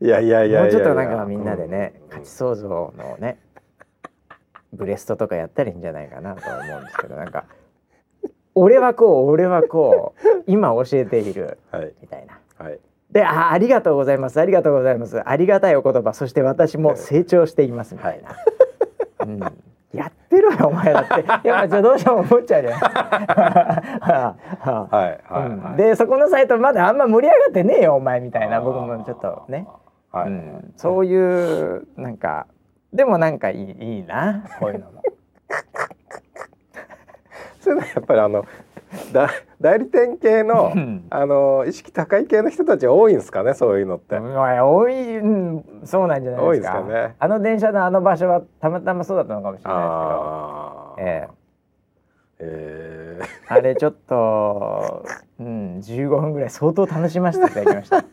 [0.00, 0.04] え。
[0.04, 0.60] いやいやえいやいや。
[0.62, 2.08] もうちょっとなんかみんなでねうん。
[2.08, 3.38] 価値創造のね
[4.72, 7.44] ブレストとかやったらいいんじゃないかなと思うんですけどなんか
[8.54, 11.92] 俺はこう俺はこう今教えているはい。
[12.00, 12.38] みたいな。
[12.58, 12.78] はい。
[13.10, 18.34] であありがとうございますありがとうございますありがたいお言葉そして私も成長していますみたいな、
[19.26, 19.38] うん、
[19.92, 21.14] やってろよお前だって。
[21.46, 22.78] やっぱじゃあどうしても思っちゃうじゃ
[24.88, 29.68] な いでそこのサイトまだあんま盛り上がってねえよお前みたいな僕もちょっとね、
[30.10, 30.28] はい。
[30.28, 31.14] うん、そうい
[31.76, 32.46] うなんか
[32.92, 34.44] でもなんかいいいいな。
[34.58, 35.02] こういうのも。
[37.60, 38.44] それはやっぱりあの
[39.12, 41.06] だ代理店系のうん。
[41.10, 46.46] あの意識高い系の人たち多いんですかねそういうのって、まあ多い、うん、そうなんじゃないですか。
[46.46, 47.14] 多いですかね。
[47.18, 50.96] あの電車のあの場所はたまたまそうだったのかもしれないですけど。
[50.98, 51.32] ええ。
[52.44, 55.06] ええあれちょっと、
[55.38, 58.04] うん、15分ぐらい相当楽しませていただきました。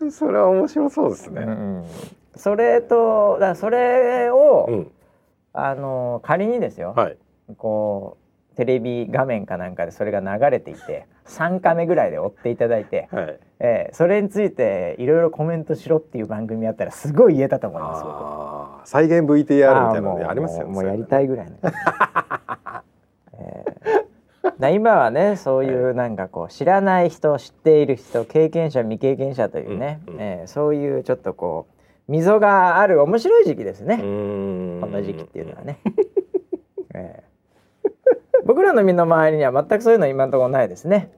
[0.10, 1.42] それは面白そうですうんね。
[1.42, 1.84] うん
[2.38, 4.90] それと、だそれを、うん、
[5.52, 7.16] あの仮にですよ、はい。
[7.56, 8.16] こ
[8.52, 13.40] うテレビ画面かなんかでそれが流れていて3カメぐらいで追っていただいて、はい。
[13.60, 21.56] えーそれについていろいろコメントしろっていう番組やったらすごい言えたと思います僕あー再現 VTR みたいなのありますよねもうやりたいぐらいの、
[23.34, 30.20] えーだ今はねそういうなんかこう知らない人知っている人経験者未経験者というね、うんうん。
[30.20, 31.77] えーそういうちょっとこう
[32.08, 35.78] 溝がある面白い時期ですね、こんな時期っていうのはね、
[36.94, 37.28] えー
[38.44, 41.10] 僕らの身の回りには全くそういうの今のところないですね。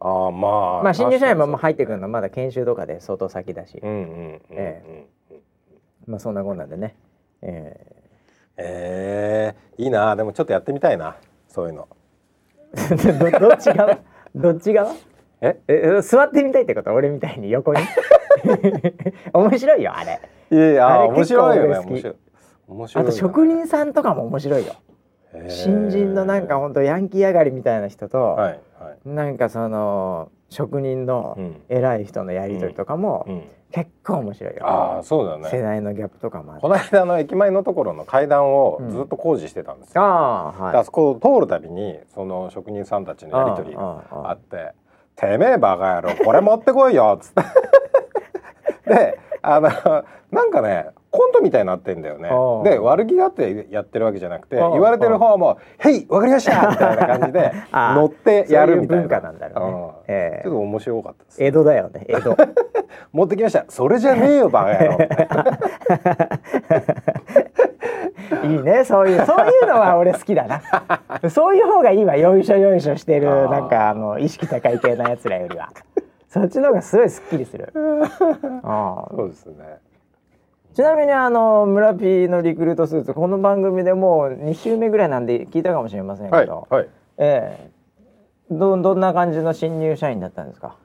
[0.00, 3.82] ああまあまあ新入社員も入ってくるのはまだ研修とかで相当先だし、
[6.06, 6.96] まあそんなこんなんでね、
[7.42, 7.76] え
[8.56, 9.54] え。
[9.76, 10.16] ー、いいな。
[10.16, 11.16] でもちょっとやってみたいな。
[11.48, 11.88] そういうの。
[12.74, 13.98] ー どどっち側？
[14.34, 14.94] どっち側？
[15.42, 15.60] え？
[15.68, 16.94] え座ってみたいってこと？
[16.94, 17.80] 俺みたいに横に？
[19.34, 22.14] 面白いよあれいやいやあれ面白いよね面白い。
[22.68, 24.74] 面白いなあと職人さんとかも面白いよ。
[25.48, 29.08] 新人のなんかほんとヤンキー上がりみたいな人と、はいはい。
[29.08, 31.62] なんかその職人のうん。
[31.68, 33.42] 偉い人のやり取りとかもうん。
[33.70, 40.72] 結構面白いよ、ああそうだ世ね代のギャップとかもこの間の駅前のところの階段をずっと工事してたんですよ、ああはい。
[40.72, 44.72] であそこを通るたびにその職人さんたちのやり取りがあって
[45.16, 47.32] 「てめえバカ野郎これ持ってこいよ」っつっ
[48.84, 48.88] て。
[48.88, 49.70] であの
[50.30, 52.28] なんかねコントみたいになってんだよね。
[52.70, 56.60] で悪気があってやってるわけじゃなくて言われてる方も「へいわかりました!
[56.70, 59.02] 」みたいな感じで乗ってやるみたいな。
[59.02, 59.72] 文化なんだろうね。
[59.72, 59.90] うん。
[60.08, 60.42] ええ。
[60.44, 62.36] ちょっと面白かったです江戸だよね江戸。
[63.12, 63.64] 持ってきました。
[63.68, 64.94] それじゃねえよバカ野郎。
[64.94, 64.98] い
[68.30, 70.60] ないいねそういうそういうのは俺好きだな。
[71.30, 75.70] そういう方がいいわよいしょよいしょしてるなんかあの意識高い系なやつらよりは
[76.28, 77.72] そっちの方がすごいすっきりする。
[78.62, 79.14] ああ。
[79.16, 79.78] そうですね。
[80.74, 86.88] ちなみにあの村 P のリクルートスーツこの番組でもう2週目ぐらいなんで聞いたかもしれませんけはいど、はい。
[87.16, 87.70] ええ。
[88.50, 90.76] どどんな感じの新入社員だったんですか？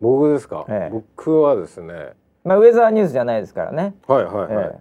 [0.00, 0.92] 僕ですか、ええ。
[0.92, 2.12] 僕はですね。
[2.44, 4.78] まあウェザーニュースじゃないですからね、はいはいはい、え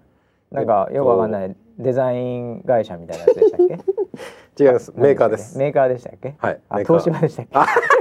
[0.51, 0.55] え。
[0.55, 3.77] なんかよくわかんないデザイン会社みたいなやつでしたっけ？
[4.63, 4.91] 違います。
[4.95, 5.57] メーカーです。
[5.57, 6.35] メーカーでしたっけ？
[6.39, 6.59] はい。
[6.69, 7.57] あ東芝でしたっけ？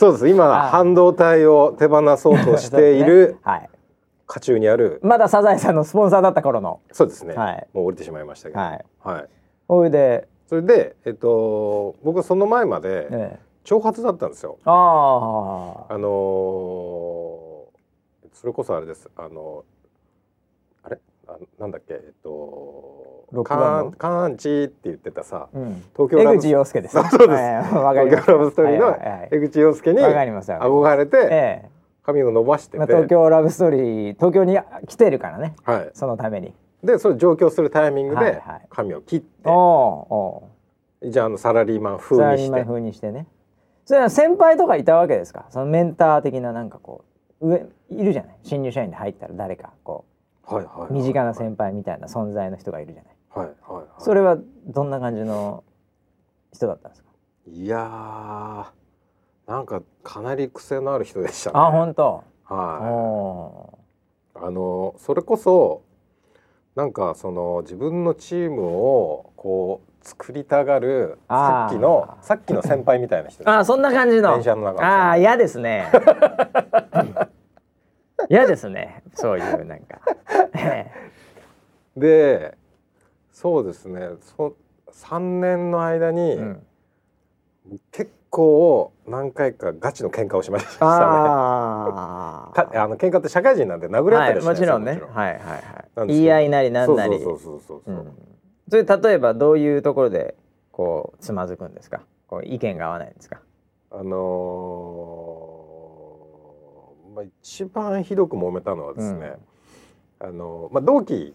[0.00, 0.28] そうです。
[0.30, 3.68] 今あ半導体を手放そうとしている はい。
[4.26, 6.80] 渦中にあるまだサザエさんのスポンサーだった頃の。
[6.90, 7.66] そうですね、はい。
[7.74, 8.60] もう降りてしまいましたけど。
[8.60, 8.84] はい。
[9.00, 9.28] はい。
[9.68, 14.56] それで、それでえっと僕その前までええ、長髪だったんですよ。
[14.64, 14.72] あ
[15.90, 17.60] ああのー
[18.32, 19.10] それこそあれです。
[19.16, 19.64] あの
[20.82, 20.98] あれ？
[21.28, 21.92] あなんだっけ？
[21.94, 22.99] えっと
[23.44, 25.82] カーンカーンチって言ってたさうん。
[25.96, 27.04] 東京ラブ江口洋介ですね。
[27.10, 27.30] そうです。
[27.30, 29.28] はいわかります東京ラブストーリーのはいはいはい。
[29.32, 31.68] 江口洋介にわかりますわかります憧れてええ。
[32.02, 35.54] 髪を伸ばしてて、まあ、東京ラブストーリー東京に来てるからね。
[35.64, 36.54] はい、そのために。
[36.82, 38.66] でそれ上京するタイミングではいはい。
[38.70, 40.42] 髪を切って、おお
[41.02, 43.26] じゃああのサラリーマン風サラリーマンにして風にしてね。
[43.84, 45.46] それは先輩とかいたわけですか？
[45.50, 47.04] そのメンター的ななんかこ
[47.40, 48.36] う上いるじゃない？
[48.42, 50.04] 新入社員で入ったら誰かこ
[50.46, 53.12] はいはいはう身近な先輩みたいな存在の人がいるじゃない？
[53.34, 53.84] はいはいはい。
[53.98, 55.64] それはどんな感じの
[56.52, 57.10] 人だったんですか？
[57.46, 61.58] いやーなんかかなり癖のある人でしたね。
[61.58, 62.24] あ本当？
[62.50, 62.84] おはい。
[62.88, 63.78] お
[64.34, 65.82] あのそれこそ
[66.74, 74.32] なんかその自分のチームをこう作りたがるさっきのさっきの先輩みたいな人ーあそんな感じの。
[74.34, 75.90] 電車の中のああ嫌ですね。
[78.28, 79.02] 嫌ですね。
[79.14, 80.00] そういうなんか。
[80.54, 80.90] え。
[81.96, 82.58] で
[83.40, 84.10] そうですね。
[84.36, 84.54] そ
[84.92, 86.62] 3年の間に、えうん。
[87.90, 90.90] 結構何回かガチの喧嘩をしましたね。
[90.90, 95.14] あか あの喧嘩って社会人なんで殴り合ったはい、りしないですよもちろんね。
[95.14, 96.08] はいはいはい。
[96.08, 97.18] 言い合いなりなんなり。
[97.22, 97.98] そうそうそうそうそう、う。
[97.98, 98.12] ん。
[98.68, 100.34] それ例えばどういうところで
[100.70, 102.02] こうつまずくんですか？
[102.26, 103.40] こう意見が合わないんですか？
[103.90, 109.34] あのーまあ一番ひどく揉めたのはですね、
[110.20, 111.34] あのーまあ同期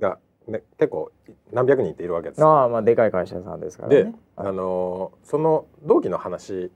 [0.00, 1.12] がね結構
[1.52, 2.48] 何百人っているわけですよ。
[2.48, 6.70] ああまあでかい会社さんですからでね、あのーその同期の話、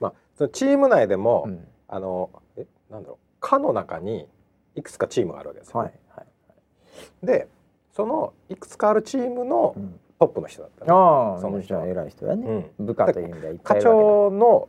[0.00, 1.66] まあそのチーム内でも、うん。
[1.94, 4.26] あのえなんだろう課の中に
[4.74, 7.48] いくつかチームがあるわけですよ、はいはい、で
[7.94, 11.84] そのいくつかあるチームのうん、トップの人だったね、ああその人は。
[11.86, 12.86] 偉い人だね、うん。
[12.86, 14.68] 部下という意味ではいっぱ課いいるわけだ長の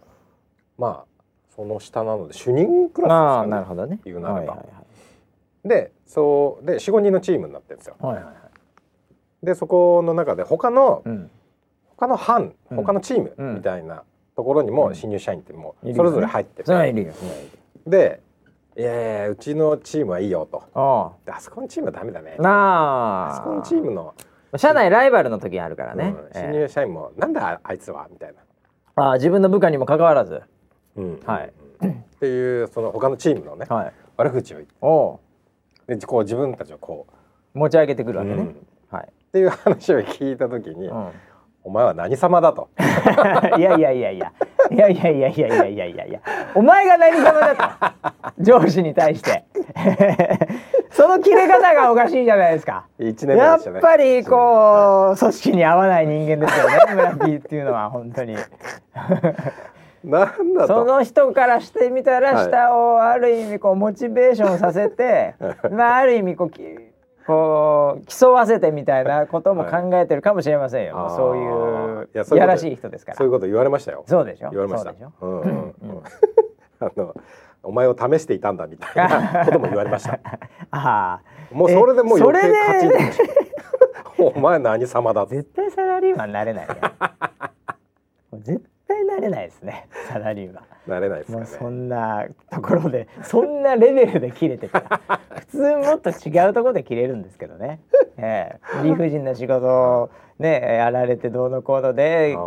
[0.77, 1.23] まあ
[1.55, 3.45] その下なので主任クラスですあかね。
[3.45, 3.99] あなるほどね。
[4.03, 4.55] 言うなれば。
[4.55, 4.82] はいはい
[5.65, 7.95] でそうで45人のチームになってるんですよ。
[7.99, 8.33] はいはいはい。
[8.33, 8.43] はい
[9.43, 11.29] でそこの中で他のうん。
[11.97, 12.77] 他の班うん。
[12.77, 13.55] 他のチームうん。
[13.55, 14.03] みたいな
[14.35, 14.75] ところにうん。
[14.75, 17.49] も新入社員ってもいうそれぞれ入ってて、それはいるよそれはいる
[17.85, 18.21] で
[18.77, 20.63] 「いやいやうちのチームはいいよ」と。
[20.73, 23.29] あ「であそこのチームはダメだね」あなあ。
[23.33, 24.13] あそこのチームの
[24.55, 28.33] 社内ライバルの時あるからね、うん新入社員も、なんだあいつはみたい
[28.95, 30.41] な、ああ自分の部下にもかかわらず。
[30.95, 31.19] うん。
[31.25, 31.53] はい。
[31.81, 33.93] うんっていうその他のチームのねはい。
[34.15, 34.73] 悪口を言って
[35.87, 37.07] でこう自分たちをこ
[37.55, 38.67] う持ち上げてくるわけね、うん。
[38.89, 41.09] はい、っていう話を聞いた時に、うん。
[41.65, 42.69] お前は何様だと。
[43.57, 44.31] いやいやいやいや。
[44.71, 46.05] いやいやいやいやいやいやいや。
[46.05, 46.19] いや
[46.55, 48.43] お前が何様だと。
[48.43, 49.45] 上司に対して。
[50.91, 52.85] その切れ方がおかしいじゃないですか。
[52.99, 58.35] 一年目やっぱりこう組織に合わない人間ですよね村 P っていうのは本当に
[60.03, 60.69] なんだと。
[60.79, 62.49] その人からしてみたらはい。
[62.49, 65.35] 下をある意味こうモチベーションさせて、
[65.71, 66.61] まあある意味こうき
[67.25, 72.05] こう競わせてみたいなことも考えてるかもしれませんよ、もうそういうあー。
[72.05, 73.17] いやそういうやらしい人ですから。
[73.17, 74.03] そういうこと言われましたよ。
[74.07, 74.49] そうでしょ？
[74.49, 74.89] 言われました。
[74.91, 74.95] あ
[76.97, 77.13] の
[77.65, 80.19] お前を試していたんだみたいな ことも言われました。
[80.71, 81.19] あ
[81.51, 83.17] あもうそれでもう余計勝ちになりまし
[84.17, 86.75] たお前何様だ絶対サラリーマンなれないね
[88.39, 88.65] 絶
[89.07, 90.63] 対なれないですね サラリーマン。
[90.87, 94.99] なれないですかもうそねんなところでそんなレベルで切れてたら
[95.39, 97.79] 普通もっと違うところで切れるんですけどね、
[98.17, 102.37] ええ、理不尽な仕事をねやられてどうのこうので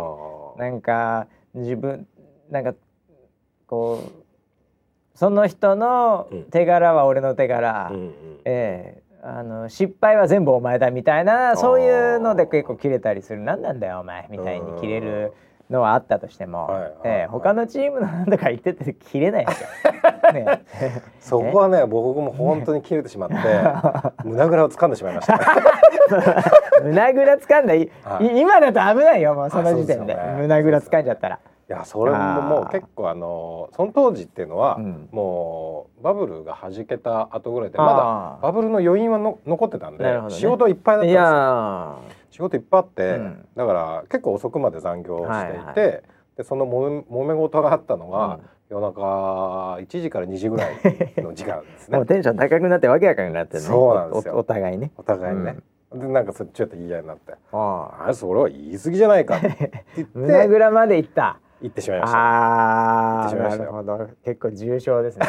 [0.57, 2.07] なんか自分
[2.51, 2.73] なんか
[3.65, 6.43] こうその人のうん。
[6.45, 8.13] 手柄は俺の手柄、うんうん。
[8.45, 13.41] ええあの失敗は全部お前だみたいなそういうので結構切れたりする。
[13.41, 15.33] 何なんだよお前みたいに切れる
[15.69, 19.69] のはあったとしても、はいええ他のチームのなんだか言ってて切れないですよ。
[20.33, 20.63] ね
[21.19, 23.35] そこはね僕も本当に切れてしまって
[24.23, 25.39] 胸ぐらを掴んでしまいました。
[26.83, 28.39] 胸ぐら掴んだい、はい。
[28.39, 30.15] 今だと危ないよもうその時点で。
[30.15, 30.21] ね。
[30.37, 31.39] 胸ぐら掴んじゃったら。
[31.69, 35.09] いやそれももう結構あのその当時っていうのは、うん。
[35.11, 41.21] もうバブルが弾けた後ぐらいでまだバブルの余韻はの残ってたんで、仕事いっぱいだったんいですよ。
[41.21, 41.97] や
[42.31, 43.47] 仕事いっぱいあって、うん。
[43.57, 46.01] だから結構遅くまで残業していて、はいは
[46.37, 48.41] でそのもめ揉め事があったのが、うん。
[48.69, 50.75] 夜中1時から2時ぐらい
[51.17, 53.65] の時間ですー もねうテンション高くなってわけわかんなってるね。
[53.65, 54.35] そうなんですよ。
[54.35, 54.91] おお互いね。
[54.97, 55.57] お互いにね、
[55.93, 61.39] でなんかそっちょっと言い合いになって「ああれそれは言い過ぎじゃないか」って言っ 胸てぐらまで行った。
[61.61, 62.17] 言ってしまいました。
[62.17, 64.09] ああなるほど。
[64.23, 65.25] 結構重症ですね。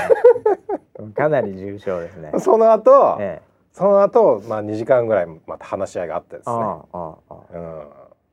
[1.15, 2.33] かなり重症ですね。
[2.39, 6.99] その後、ええ、その後まあ2時間ぐらいまた話し合いがあってですね、ああ
[7.31, 7.89] ああうん、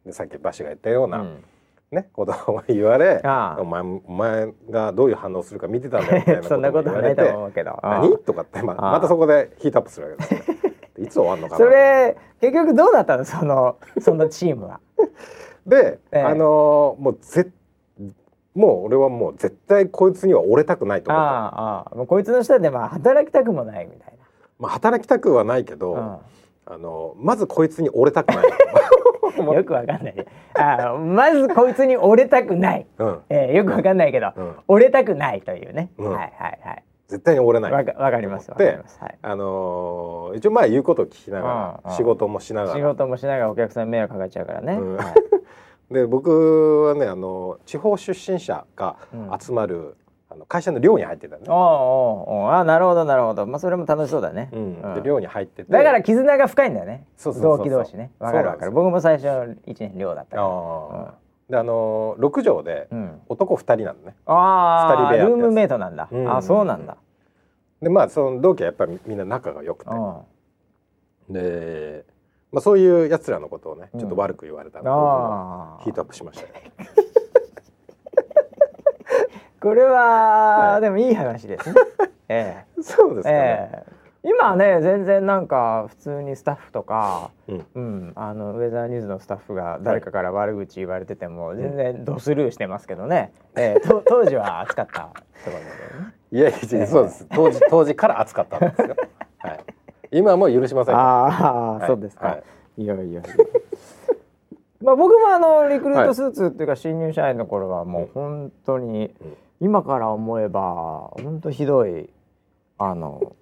[0.06, 1.44] でさっきバシが言ったような、うん。
[1.92, 7.80] ねことを言われああお前お前がどういう反応するか見てたんだよみたいな そんなことはないと言われて思うけど。
[7.84, 8.18] 何？
[8.18, 10.56] とかってまああまたそこでヒートアップするわけですよ。
[10.98, 11.58] いつ終わるのかな？
[11.58, 13.24] それ結局どうだったの？
[13.24, 14.80] そのそのチームは。
[15.68, 16.24] で、ええ。
[16.24, 17.48] あのーもうぜ
[18.56, 24.16] もう俺はもう絶対こいつには折れたくないと思ったああもうこいつの下でまあ働きたくもないみたい
[24.60, 26.20] まあ、働きたくはないけど、な。
[26.66, 28.46] あの まずこいつに折れたくない、
[29.38, 30.26] うん、よくわかんない。
[30.54, 32.88] ああまずこいつに折れたくない。
[32.98, 35.92] うんえー、よくわかんないけど、うん、折れたくないというね。
[35.98, 36.84] うんはいはいはい。
[37.08, 38.98] 絶対に折れないわかわかりますわかでります。
[39.00, 39.18] はい。
[39.22, 44.74] あのー一応まあ言うことを聞きながうんうんら仕事もしなが仕ら事もしながらお客さんに迷惑かかっちゃうからね。
[44.74, 45.06] うんはい
[45.92, 49.40] で僕はねあの地方出身者がうん。
[49.40, 49.96] 集まる、
[50.30, 53.46] あの会社の寮に入ってたね、あなるほどなるほど。
[53.46, 54.82] まあそれも楽しそうだね、うん。
[54.82, 54.96] うん。
[54.96, 55.72] で寮に入ってて。
[55.72, 57.06] だから絆が深いんだよね。
[57.16, 58.12] そうそう同期同士ね。
[58.20, 58.72] わかるわかる。
[58.72, 60.48] 僕も最初一年寮だったから。
[60.48, 64.16] あーであの6畳でうん、うん、男2人なのね。
[64.26, 65.30] ああ二人部屋ってやつ。
[65.30, 66.36] ルームメイトなんだ、うん。
[66.38, 66.98] あそうなんだ、
[67.84, 69.92] でまあその同期はやっぱりみんな仲が良くて。
[69.92, 72.04] うん、で、
[72.56, 74.00] まあ、そういうやつらのことをねうん。
[74.00, 76.44] ちょっと悪く言われたので、ヒートアップしました。
[76.44, 76.48] よ
[79.60, 80.82] これは、はい。
[80.82, 81.76] でもいい話ですね。
[82.30, 82.82] ええ。
[82.82, 84.30] そうですかね、ええ。
[84.30, 87.66] 今はね全然なんか普通にスタッフとか、うん。
[87.76, 96.14] うん、あのウェザーニューズのスタッフが誰かから悪口言われてても全然ドスルーしてますけどね、ええと 当時は熱かったとこね。
[96.32, 97.28] いやいやそうです。
[97.30, 98.96] 当時当時から熱かったんですよ、
[99.40, 99.60] はい、
[100.16, 100.96] 今はもう許しません。
[100.96, 101.88] よああ、はい。
[101.88, 102.28] そうですか。
[102.28, 102.38] は
[102.78, 102.84] い。
[102.84, 103.22] い、やいや。
[104.82, 109.38] まあ僕もあのリクルートスーツっていうか新入社員の頃はもう本当にうん。
[109.62, 112.10] 今から思えば本当ひどい
[112.78, 113.36] あの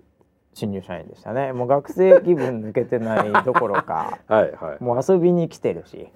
[0.53, 1.53] 新入社員でしたね。
[1.53, 4.83] もう学生気分抜けてないどころか はいはい。
[4.83, 6.07] もう遊びに来てるし、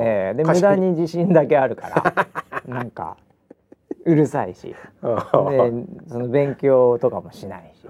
[0.00, 2.26] えー、で無駄に自信だけあるから
[2.66, 3.16] なんか
[4.04, 4.68] うるさいし。
[4.68, 4.76] で
[6.08, 7.86] その勉強とかもしないし。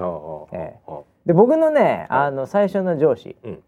[0.52, 2.26] えおうで僕のね、はい。
[2.26, 3.62] あの最初の上司うん。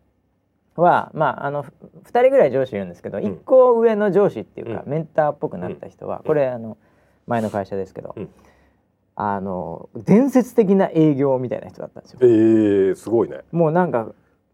[0.77, 1.73] は、まああのふ
[2.07, 3.23] 2人ぐらい上司いるんですけど、ん。
[3.23, 4.91] 一1個上の上司っていうか、うん。
[4.91, 6.77] メンターっぽくなった人は、これあの
[7.27, 8.29] 前の会社ですけど、うん。
[9.17, 12.19] あの伝説的な営業みたいな人だったんですよ。
[12.23, 12.27] え。
[12.27, 13.39] ー、すごいね。
[13.53, 14.09] もうなんか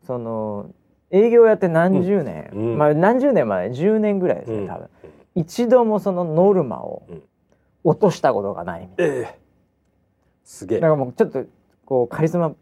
[0.06, 0.70] その
[1.10, 2.72] 営業やって何十年、うん。
[2.72, 4.88] うんまあ何十年前10年ぐらいですね多分、
[5.34, 7.22] 一度もそのノルマをうん。
[7.82, 9.38] 落としたことがないみたいええ
[10.44, 10.80] すげえ。
[10.80, 11.46] な、だからもうちょっと
[11.86, 12.56] こうカリスマうん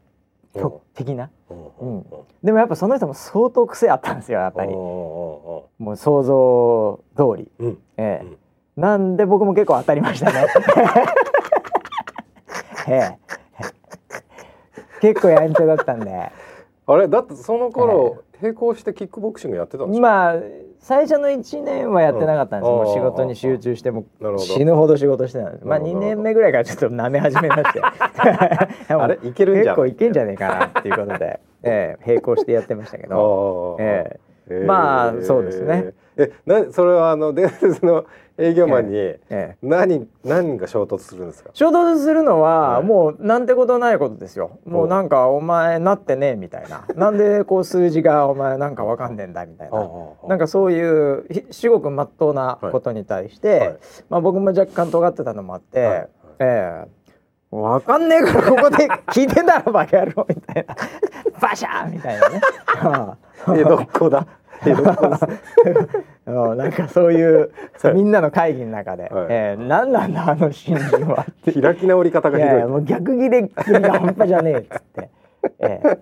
[0.94, 1.30] 的な？
[1.50, 2.06] うんうん
[2.42, 4.68] でもやっぱその人も相当癖あったんですよやっぱり。
[4.72, 7.66] うんもう想像通り、うん。
[7.68, 8.24] うんええ。
[8.24, 8.36] うん。
[8.76, 10.46] なんで僕も結構当たりましたね。
[12.88, 13.18] ええ。
[15.00, 16.32] 結構やんちゃだったんで。
[16.86, 20.02] あれだってその頃並行してキックボクシングやってたんですか？
[20.02, 20.34] まあ
[20.80, 22.76] 最初の1年はやってなかったんです、うん。
[22.76, 24.06] もう仕事に集中しても
[24.38, 25.64] 死ぬほど仕事してたんです。
[25.64, 26.06] まあなるほど。
[26.06, 27.80] 2年目ぐらいからちょっと舐め始めまして。
[28.94, 29.18] あれ？
[29.24, 29.74] いけるんじゃん。
[29.74, 34.64] 結構いけんじゃねえかなっていうことで、ええ並行してやってましたけど、えええ。
[34.66, 35.92] まあそうですね。
[36.16, 38.04] えなそれはあの伝説の
[38.40, 41.50] 営業マンにえええ何何が衝突するんですか？
[41.54, 44.58] 衝突するのは、はいもうなんてことないことですよ。
[44.64, 46.84] もうなんかお前なってねえみたいな。
[46.94, 49.82] なんでこう数字がお前なんかわかんねえんだみたいな。
[50.28, 53.76] なんかそういうひ至極まっとうなことに対して、はい。
[54.08, 55.96] まあ僕も若干尖ってたのもあって、はい。
[55.96, 56.08] はい。
[56.40, 56.98] ええ。
[57.50, 60.76] わかんねえからここで聞いてんだろバカ野郎みたいな。
[61.40, 62.40] バシャーみたいなね。
[63.60, 64.26] 江戸っ子だ。
[64.66, 65.26] 江戸っ子です。
[65.26, 65.38] ね
[66.28, 67.50] うんなんかそういう
[67.94, 69.26] みんなの会議の中で「はい。
[69.30, 71.60] ええ何なんだあの新人は」って。
[71.60, 72.54] 開き直り方がいひどい。
[72.54, 75.10] やいやもう逆ギレが半端じゃねえっつって、
[75.60, 75.98] ええ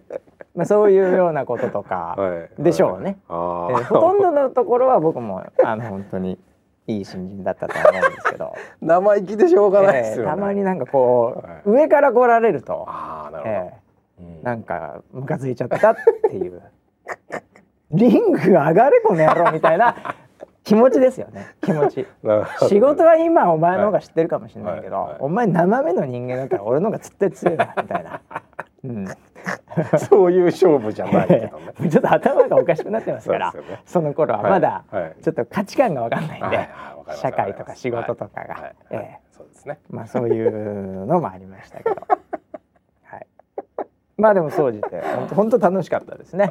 [0.54, 2.62] まあ、そういうようなこととかはい。
[2.62, 6.38] でしょうね、ああええほとんどのところは僕もあの本当に
[6.86, 10.30] いい新人だったとは思うんですけど、 生意気でしょうがないですよね。
[10.30, 11.82] ええたまになんかこう、はい。
[11.82, 13.54] 上から来られると、ああなるほど。
[13.56, 13.72] え
[14.20, 14.26] うん。
[14.40, 15.96] えなんかムカついちゃったっ
[16.28, 16.62] ていう
[17.92, 19.96] リング上がれこの野郎みたいな
[20.64, 21.54] 気持ちですよね。
[21.60, 22.06] 気持ち。
[22.68, 25.16] 仕事は今お前の方が知ってるかもしれないけど、はいはい。
[25.20, 28.20] お前生身の人間だったら俺の方が絶対強いなみたいな、
[28.84, 29.06] うん、
[29.98, 31.72] そういう勝負じゃないけどね。
[31.88, 33.64] ちょっと頭がおかしくなってますからそね。
[33.86, 34.82] その頃はまだ
[35.22, 36.68] ちょっと価値観が分かんないんで、はいはい
[37.14, 39.18] 社会とか仕事とかが、はいはいええ。
[39.30, 39.78] そうですね。
[39.90, 42.18] まあそういうのもありましたけど、はい、
[44.18, 45.02] まあでも総じて
[45.34, 46.46] 本当楽しかったですね。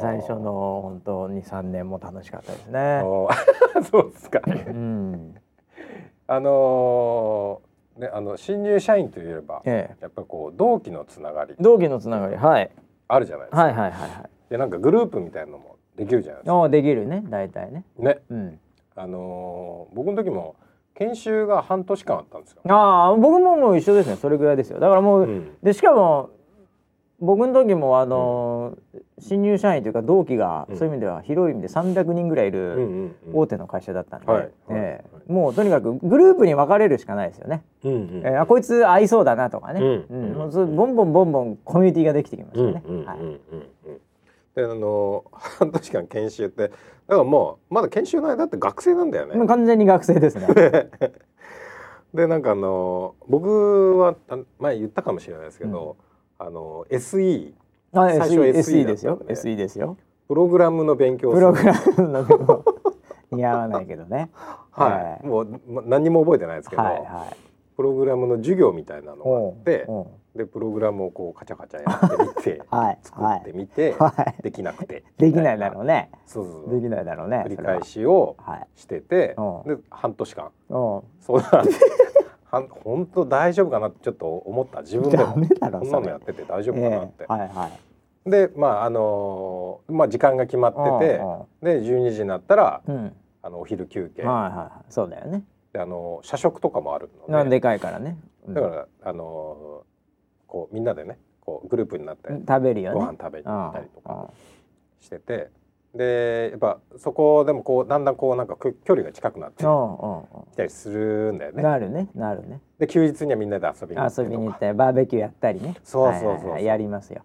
[0.00, 2.78] 最初の本当二三年も楽しかったですあね。
[3.02, 3.82] ー。
[3.90, 4.40] そうですか。
[4.46, 5.34] うん、
[6.26, 11.54] あのーねあの新入社員といえばええ、やっぱりこう同期のつながり。
[11.60, 12.70] 同期のつながり、はい、
[13.08, 14.30] あるじゃないですか、はいはいはいはい。
[14.48, 16.68] でなんかグループみたいなのもできるじゃないですか。
[16.70, 17.84] できるね大体ね。
[17.98, 18.18] ね。
[18.30, 18.58] うん。
[18.96, 20.54] あのー僕の時も
[20.94, 24.16] 研修が半年間あったんですよ、ああ僕ももう一緒ですね。
[24.16, 24.80] それぐらいですよ。
[24.80, 25.56] だからもう、うん。
[25.62, 26.30] でしかも
[27.20, 30.76] 僕の時もあのー新入社員というか同期が、うん。
[30.78, 33.14] そういう意味では広い意味で300人ぐらいいうんうるんうん。
[33.34, 37.62] 大手の会社だったんで、もうとにかくグループに分かれるしかないですよね。
[37.84, 38.22] うんうん。
[38.24, 40.06] えーあこいつ合いそうだなとかね、うん。
[40.08, 40.32] うん。
[40.32, 43.38] もうボンボンボンボンコミュニティができてきましたね。
[44.54, 46.76] であのー半年間研修ってだか
[47.16, 49.46] らもうまだ研修の間って学生なんだよね。
[49.46, 50.46] 完全に学生ですね。
[52.14, 55.96] でなんかあのー僕はあ前言ったかもしれないですけど、
[56.40, 57.52] あのー SE
[57.92, 59.96] あ最初 SE, ですよ SE ですよ。
[60.26, 62.64] プログラムの勉強プログラムのでも
[63.30, 64.30] 似合わないけどね。
[64.70, 67.36] はい、えもうま何にも覚えてないですけど、はいはい。
[67.76, 69.86] プログラムの授業みたいなのがあって
[70.36, 76.10] でプログラムをこうカチャカチャやってみて はい作ってみて、はいできなくて できないだろうね。
[76.26, 77.42] そうそうできないだろうね。
[77.44, 78.36] 繰り返しを。
[78.76, 80.50] しててうんで半年間うん。
[81.20, 81.64] そうだ
[82.50, 87.70] はん本当大丈夫かなってちょっと思った自分でもこんなのやってて大丈夫かなってえ、えはいは
[88.26, 88.30] い。
[88.30, 91.20] でまああのーまあ時間が決まってて
[91.62, 93.12] で12時になったらうん。
[93.42, 94.92] あのお昼休憩、はいはいはい。
[94.92, 95.42] そうだよね。
[95.72, 98.18] であのー社食とかもあるのでなんでかいからね。
[98.46, 99.90] うんだからあのー
[100.46, 102.98] こうみんなでねこうグループになって食べるよね。
[102.98, 104.30] ご飯食べに行ったりとか
[105.00, 105.48] してて
[105.94, 110.22] でやっぱそこでもこうだんだんこうなんかく距離が近くなってうんうん
[110.52, 111.56] きたりするんだよね。
[111.56, 112.08] うんなるね。
[112.14, 112.60] なるね。
[112.78, 115.74] で休日にはみんなで遊びに行って遊びに行ってバーベキューやったりね。
[115.82, 116.50] そうそうそうそう。
[116.52, 117.22] はいやりますよ、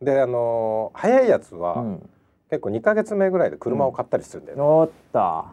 [0.00, 2.10] であのー早いやつは、うん、
[2.50, 4.62] 結構2か月目ぐらいで車を買ったりするんだよね。
[4.62, 5.44] おっと。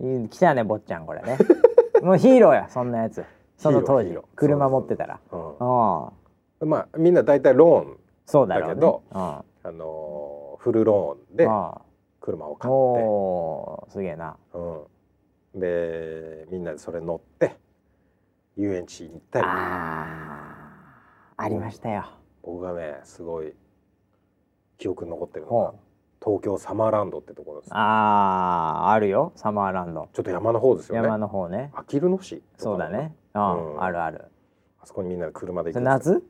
[0.00, 0.28] うん。
[0.28, 1.38] 来たね坊ちゃんこれね。
[2.02, 3.24] もうヒーローやそんなやつ。
[3.56, 4.18] その当時。
[4.34, 5.20] 車持ってたら。
[5.30, 5.48] うん
[6.60, 6.68] うん。
[6.68, 9.20] まあみんな大体ローン、そうだけどうん。
[9.20, 11.80] あのーフルローンであ
[12.20, 12.72] 車をあ買っ
[13.86, 14.36] て、すげえな。
[14.52, 14.88] う
[15.58, 17.56] ん、でみんなでそれ乗って
[18.56, 19.44] 遊園地に行ったり。
[19.46, 22.04] ありましたよ。
[22.42, 23.54] 僕がねすごい
[24.76, 25.74] 記憶に残ってるのほが
[26.20, 27.70] 東京サマーランドってところです。
[27.72, 30.08] あああるよサマーランド。
[30.12, 31.02] ちょっと山の方ですよね。
[31.04, 31.70] 山の方ね。
[31.76, 33.14] あきる野市そうだね。
[33.34, 33.82] うん、うん。
[33.84, 34.24] あるある。
[34.80, 36.14] あそこにみんなで車でそ行くんですよ。
[36.14, 36.26] れ夏？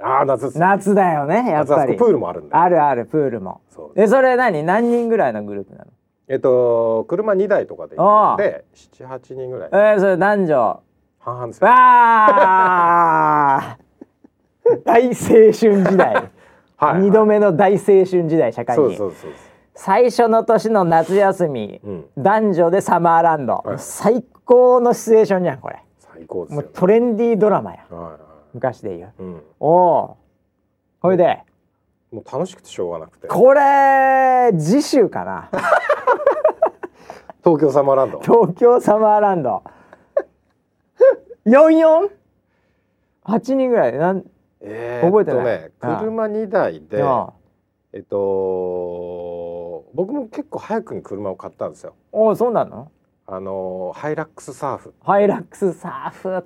[0.00, 1.96] ああ夏夏だよねやっぱり。
[1.96, 3.60] プールもあるんであるあるプールも。
[3.68, 4.00] そう。
[4.00, 4.62] えそれ何？
[4.64, 5.90] 何人ぐらいのグループなの？
[6.28, 8.64] えっと車2台とかで行って
[8.98, 9.68] 78人ぐらい。
[9.72, 10.80] えー、それ男女
[11.18, 11.66] 半々ですよ。
[11.68, 11.74] わ
[13.58, 13.78] あ
[14.84, 16.14] 大青春時代。
[16.76, 19.30] はい二度目の大青春時代社会そうにそうそう。
[19.74, 22.04] 最初の年の夏休み、うん。
[22.18, 23.78] 男女でサマーランド、はい。
[23.78, 25.82] 最高のシチュエーションじゃんこれ。
[25.98, 27.86] 最高ですよもうトレンディードラマや。
[27.88, 29.12] はいはい昔で言う。
[29.18, 29.42] うん。
[29.60, 30.16] おお
[31.00, 31.42] ほいで。
[32.10, 33.28] もう楽しくてしょうがなくて。
[33.28, 35.48] これ次週かな。
[37.42, 38.20] 東京サマーランド。
[38.20, 39.62] 東京サマーランド。
[41.46, 43.92] 44?8 人ぐらい。
[43.94, 44.24] なん？
[44.60, 45.44] えー覚えてない。
[45.44, 47.32] ねああ車2台であ
[47.92, 51.94] えっと僕も結構早くに車を買ったんですよ。
[52.12, 52.92] おおそうなの？
[53.26, 54.94] あのハイラックスサーフ。
[55.02, 56.44] ハイラックスサーフ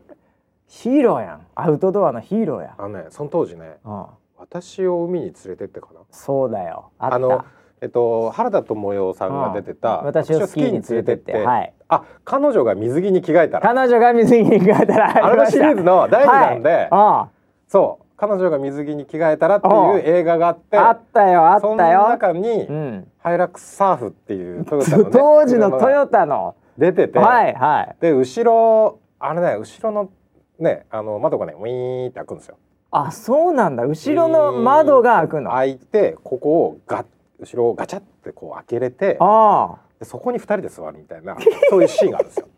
[0.66, 1.46] ヒーローやん。
[1.54, 4.06] アウトドアのヒーローやあのねその当時ねうん。
[4.38, 6.00] 私を海に連れてってかな。
[6.10, 6.90] そうだよ。
[6.98, 7.16] あった。
[7.16, 7.44] あの
[7.80, 10.06] えっと原田知世さんが出てたうん。
[10.06, 11.32] 私をスキーに連れてって。
[11.44, 11.72] はい。
[11.88, 13.74] あ彼女が水着に着替えたら。
[13.74, 17.28] 彼女が水着に着替えたら あれのシリーズの第2弾で、はいあ
[17.68, 18.06] そう。
[18.16, 23.08] 彼女が水着に着替えたらっていう映画があってああったよあっそのたよ中に、うん。
[23.18, 26.54] ハイラックスサーフっていうトヨタの、ね、 当時のトヨタの。
[26.78, 27.96] 出てて、はいはい。
[28.00, 30.10] で後ろあれね後ろの
[30.58, 32.56] ねあの窓がねウィーンって開くんですよ。
[32.90, 37.06] あそうなんだ後ろの窓が開くのあ開いてここをガッ
[37.40, 41.36] 後ろをガチャってこう開けれてあでそこに2人で座るみたいな
[41.68, 42.48] そういうシーンがあるんですよ。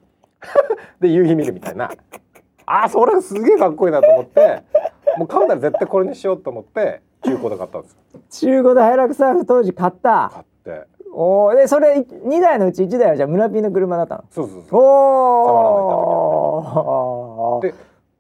[1.01, 1.91] で夕日見るみたいな
[2.67, 4.63] あーそれすげえかっこいいなと思って
[5.17, 7.99] もう買うなら絶対これにしようと思って中古で買ったんですよ。
[8.31, 10.43] 中古でハイラックスサーフ当時買った買
[11.21, 14.25] おおでそれ2台のうち1台はじゃあ村ピーの車だったの？
[14.31, 14.81] そうそうそう。
[14.81, 14.85] お
[17.59, 17.75] おで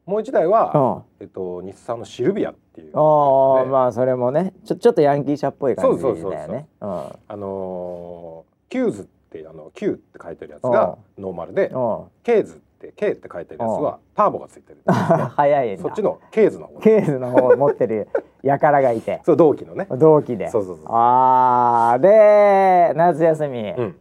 [0.05, 1.24] もう1台は、うん。
[1.24, 2.92] えっと、日産のシルビアっていう。
[2.94, 6.20] ああでまあそれもねちょちょっとヤンキー車っぽい感じだよね。
[6.20, 12.05] そうそうそうあのー、 Q's ってあの Q って書いてるやつがノーマルでうん。
[12.24, 12.61] ケーズ
[12.97, 16.81] K って書いてるやつはターボがついてる 早いんだそっちの K's の方。
[16.80, 18.09] K's の方を持ってる
[18.45, 19.20] 輩がいて。
[19.26, 19.87] そう同期のね。
[19.91, 20.49] 同期で。
[20.49, 23.97] そうそうそうああで夏休み、うん。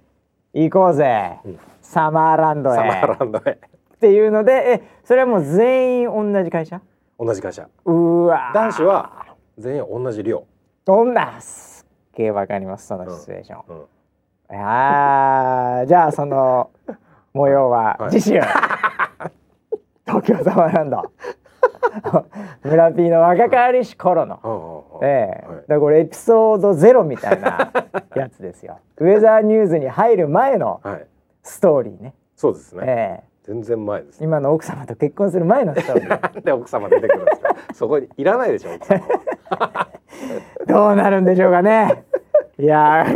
[0.54, 1.60] 行こうぜ、うん。
[1.82, 3.60] サマーランドサマへーランドへ。
[3.96, 6.82] っていうのでえそれはもう全員同じ会社？
[7.20, 7.68] 同じ会社。
[7.86, 8.54] うわー。
[8.54, 9.26] 男子は
[9.58, 10.44] 全員同じ量、
[10.86, 11.42] どんな？
[11.42, 13.88] すっげえわかりますそのシチュエーション、
[14.50, 16.70] うん、あーじゃあその
[17.38, 18.12] 模様ははい。
[18.12, 18.42] 次週、
[20.06, 21.04] 東京サマ ーランド
[22.64, 25.00] 村 P の若かりし頃の。
[25.04, 25.48] ええ。
[25.48, 25.64] はい。
[25.68, 27.72] だこれエピソードゼロみたいな
[28.16, 28.80] やつですよ。
[28.98, 31.06] ウェザーニューズに入る前のはい。
[31.44, 32.14] ストーリーね。
[32.36, 33.28] そうですね、ええ。
[33.44, 36.10] 全然前です今の奥様と結婚する前のストーリー。
[36.10, 39.00] な んで奥様出てくるんですかそこにいらないでしょ奥様
[39.50, 39.88] は。
[40.68, 42.04] どうなるんでしょうかね。
[42.60, 43.14] いやー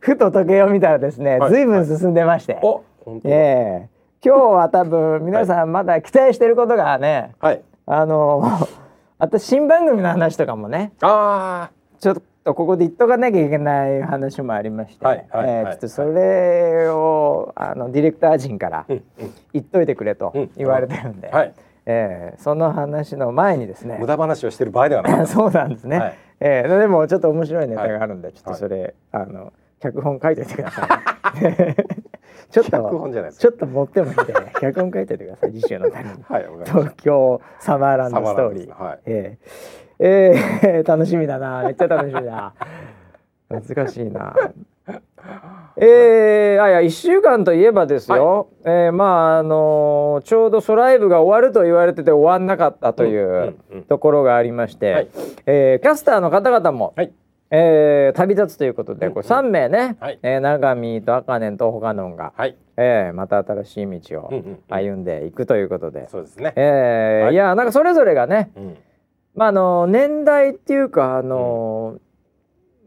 [0.00, 1.50] ふふと時計を見たらですね、はい。
[1.50, 2.82] ずいぶん進んでまして、お本当だ、
[3.24, 3.88] ええ。
[4.24, 7.62] 今日は多分皆さんまだ期待してることがね、はい。
[7.86, 8.42] あの
[9.18, 15.56] あと新番組の話とかもねあちょっとここで言っとかなきゃいけない話もありまして、はいはいはい。
[15.56, 18.84] えーちょっとそれをあのディレクター陣から
[19.52, 21.54] 言っといてくれとうん言われてるんで、はい。
[21.86, 25.26] えーその話の前にですね無駄話をしてる場合ではない。
[25.28, 26.14] そうなんですね、はい。
[26.40, 30.88] えーでもちょっと面白いネタがあるんで、ちょっとそれ、あの脚本書いといてください
[32.52, 36.10] ちょっ脚と本じゃないちょっと持ってもいいんで脚本書いといてください次週のために。
[36.28, 38.82] はい東京サマーランドストーリー。
[38.82, 38.98] はい。
[39.06, 39.48] えー
[40.04, 41.62] えー楽しみだな。
[41.62, 42.52] めっちゃ楽しみだ。
[43.48, 44.34] 難しいな。
[45.76, 53.54] えー、あいや1週間といえばですよ、えーまああのーちょうどソライブが終わると言われてて終わんなかったといんう
[53.88, 55.08] ところがありまして、はい。
[55.46, 57.12] えーキャスターの方々も、はい
[57.54, 59.12] えー旅立つということで、うん。
[59.12, 60.18] これ3名ね、はい。
[60.22, 62.56] えー長見と赤根と他のんが、はい。
[62.78, 64.58] えーまた新しい道をうんうんうん。
[64.68, 67.34] 歩んでいくということで、そうですね、えーはい。
[67.34, 68.76] いやなんかそれぞれがね、うん。
[69.34, 71.98] まあ、あの年代っていうかあの、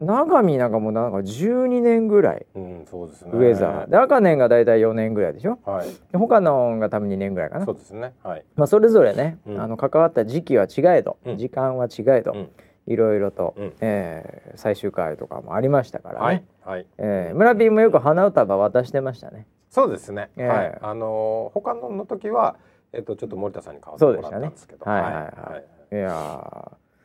[0.01, 3.31] 長見なんかもうなんか12年ぐらいうん、そうですね。
[3.33, 5.57] ウェザーで赤年が大体4年ぐらいでしょ？
[5.63, 5.87] はい。
[6.11, 7.65] で他のが多分2年ぐらいかな。
[7.65, 8.13] そうですね。
[8.21, 8.43] はい。
[8.57, 9.61] まあ、それぞれね、うん。
[9.61, 11.37] あの関わった時期は違えど、うん。
[11.37, 12.49] 時間は違えど、うん
[12.87, 13.73] いろいろと、うん。
[13.81, 16.87] えー最終回とかもありましたからね、はいはい。
[16.97, 19.47] えー村 P もよく花束渡してましたね。
[19.69, 20.77] そうですね、ええはい。
[20.81, 22.55] あのー他のの時は
[22.93, 24.85] えっ、とちょっと森田さんに代わってもらったんですけど。
[24.85, 24.91] ね。
[24.91, 25.21] はいはいは
[25.57, 25.95] いい。
[25.95, 26.09] や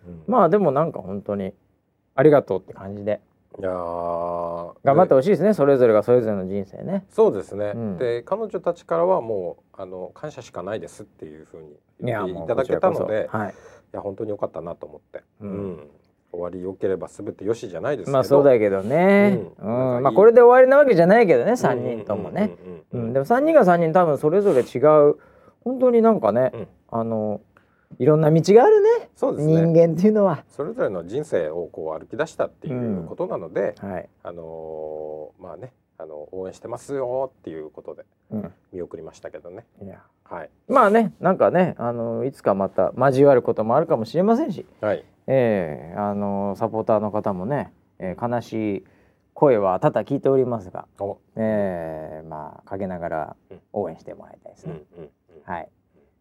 [0.06, 0.08] ー。
[0.08, 0.22] うん。
[0.26, 1.52] まあでもなんか本当に
[2.14, 3.20] ありがとうって感じで。
[3.58, 4.74] いやー。
[4.84, 5.54] 頑張ってでほしいですね。
[5.54, 7.04] それぞれがそれぞれの人生ね。
[7.10, 7.98] そうですね、うん。
[7.98, 11.70] で彼女たちからはもうあの感謝しかないですっていうふうに
[12.00, 13.54] 言っていただけたのではい
[13.92, 15.70] や本当に良かったなと思って、ううん。
[15.72, 15.86] ん
[16.32, 18.12] 終わり良ければ全て良しじゃないですけど。
[18.12, 19.72] まあそうだけどね、ううん。
[19.72, 23.12] んなんまあこれで終わりなわけじゃないけどね3人ともね、うんうんうんうんうん。
[23.14, 24.78] でも3人が3人多分それぞれ違
[25.10, 25.16] う。
[25.64, 26.68] 本当になんかね、うん。
[26.92, 27.40] あの
[27.98, 29.10] いろんな道があるね。
[29.16, 30.44] そうです人ね間っていうのは。
[30.48, 34.08] それぞれの人生をこう歩き出したっていうことなので、はい。
[34.22, 35.72] あのーまあね
[36.02, 39.66] あの応援してますよっていうことでうん、見送りましたけどね。
[39.82, 40.02] いや。
[40.24, 40.50] はい。
[40.68, 45.04] まあねなんかねあのいつかまた交わることもあるかもしれませんし、はい。
[45.26, 48.84] えーあのサポーターの方もね、えー悲しい
[49.34, 51.18] 声は多々聞いておりますが、お。
[51.36, 53.36] えーまあ陰ながら
[53.72, 54.80] 応援してもらいたいですうんね。
[54.96, 55.10] うんうん。
[55.44, 55.68] はい、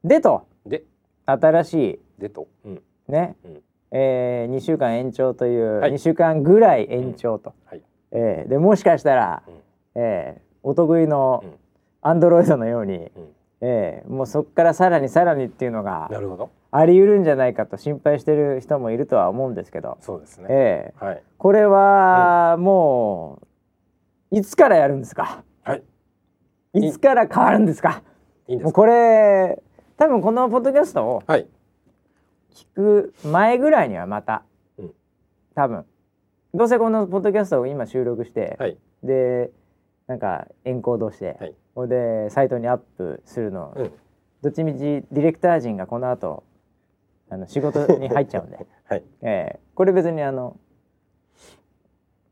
[0.03, 0.47] でと。
[0.65, 0.83] で。
[1.27, 1.73] 新し
[2.17, 2.21] い。
[2.21, 2.81] でと、うん。
[3.07, 3.61] ね、うん。
[3.91, 5.93] えー、2週間延長という、はい。
[5.93, 7.81] 2週間ぐらい延長と、はい。
[8.11, 9.53] えーでもしかしたら、うん
[9.99, 11.55] えーお得意のうん。
[12.01, 13.11] アンドロイドのように、うん。
[13.61, 16.49] えーもうそこからさらにさらにっていうのがなるほど。
[16.71, 21.23] あり得るんじゃないかと心配してる人もいるとは思うんですけど、そうですね、えーはい。
[21.37, 23.39] これはも
[24.31, 25.43] ういつからやるんですか？
[25.63, 25.83] はい。
[26.73, 28.03] いつから変わるんですか？
[28.47, 28.63] いいんですか？
[28.65, 29.61] もうこれ
[29.97, 31.47] 多分このポッドキャストをはい。
[32.53, 34.43] 聞く前ぐらいにはまた、
[34.77, 34.91] うん。
[35.55, 35.85] 多分。
[36.53, 38.77] どうせこのポッドキャストを今収録して、はい。
[39.03, 39.51] で
[40.09, 41.55] なんかエンコードして、はい。
[41.75, 43.91] ほんでサイトにアップするの、うん。
[44.41, 44.79] どっちみち
[45.11, 46.43] ディレクター陣がこの後
[47.29, 48.57] あの仕事に入っちゃうんで、
[48.89, 49.03] はい。
[49.21, 50.57] えーこれ別にあの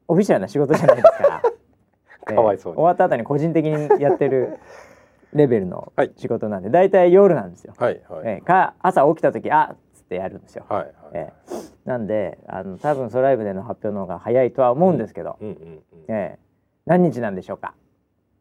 [0.08, 1.42] オフィシャルな仕事じゃないですから、
[2.30, 2.78] えーかわいそうに。
[2.78, 4.58] 終わった後に個人的にやってる
[5.34, 6.12] レベルのはい。
[6.18, 7.74] 仕事なんで大体夜なんですよ。
[7.78, 8.28] はいはい。
[8.28, 10.66] えーか朝起きた時あっつってやるんですよ。
[10.68, 10.94] はいはい。
[11.14, 15.82] えーなんであの多分ソライブでの発表の方が早いとは思うんですけど、うんうんうん。
[16.10, 16.47] えー
[16.88, 17.74] 何日なんでしょうか？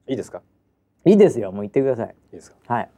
[0.07, 0.41] いいですか？
[1.05, 2.07] いいですよもう言ってください。
[2.07, 2.75] いいですか？
[2.75, 2.91] はい。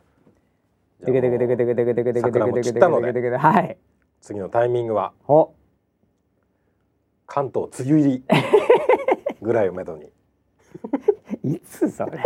[1.04, 3.78] テケテケテケテケテケテケテケテケテケテケテケはい。
[4.20, 5.54] 次のタイミングはお
[7.26, 8.24] 関東梅雨入り
[9.40, 10.10] ぐらいをめどに
[11.44, 12.18] いつそれ。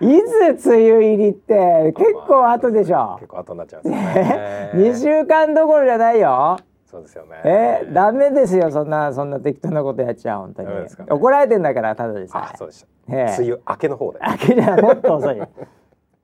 [0.00, 3.28] いつ梅雨入りって結構後でしょ結。
[3.28, 6.58] 構後になっちゃうんですよね二週間どころじゃないよ。
[6.90, 7.40] そうですよね。
[7.44, 10.68] えー、ダメですよそんなそんな適当なことやっちゃう本当に。
[10.68, 10.86] ね。
[11.08, 12.86] 怒られてんだからただでさあそうでした。
[13.14, 13.36] ええ。
[13.38, 14.18] 梅雨明けの方で。
[14.20, 15.48] あきらもっと遅いよ。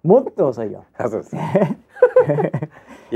[0.02, 0.84] もっと遅いよ。
[0.98, 1.36] あそうです。
[1.36, 1.38] い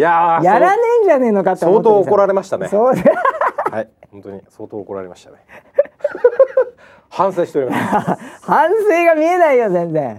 [0.01, 2.69] やー やらねえんじゃねえのかって思相当怒られれましたね。
[2.69, 2.95] そう。
[2.95, 3.03] で
[3.73, 4.43] はい本当に。
[4.49, 5.39] 相当怒られましたね。
[7.09, 8.47] 反省しております。
[8.47, 10.17] 反省が見えないよ全然、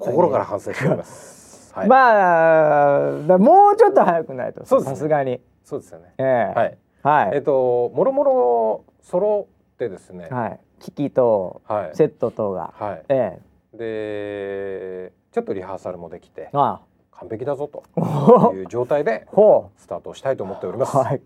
[0.00, 1.72] 心から反省しております。
[1.72, 6.14] はい、まあだもうちょっと早くないとさすがにそうですよね。
[6.18, 6.58] ええ。
[6.58, 6.78] はい。
[7.02, 7.36] はい。
[7.36, 10.28] えっともろもろ揃ってですね。
[10.30, 10.60] はい。
[10.80, 11.96] 機器とはい。
[11.96, 13.04] セット等が、はい。
[13.08, 13.38] え
[13.74, 16.80] でちょっとリハーサルもできてえあ。
[17.12, 20.96] 完璧だぞとあいう状態でほスタートをしたいと思っております。
[20.96, 21.22] うはい。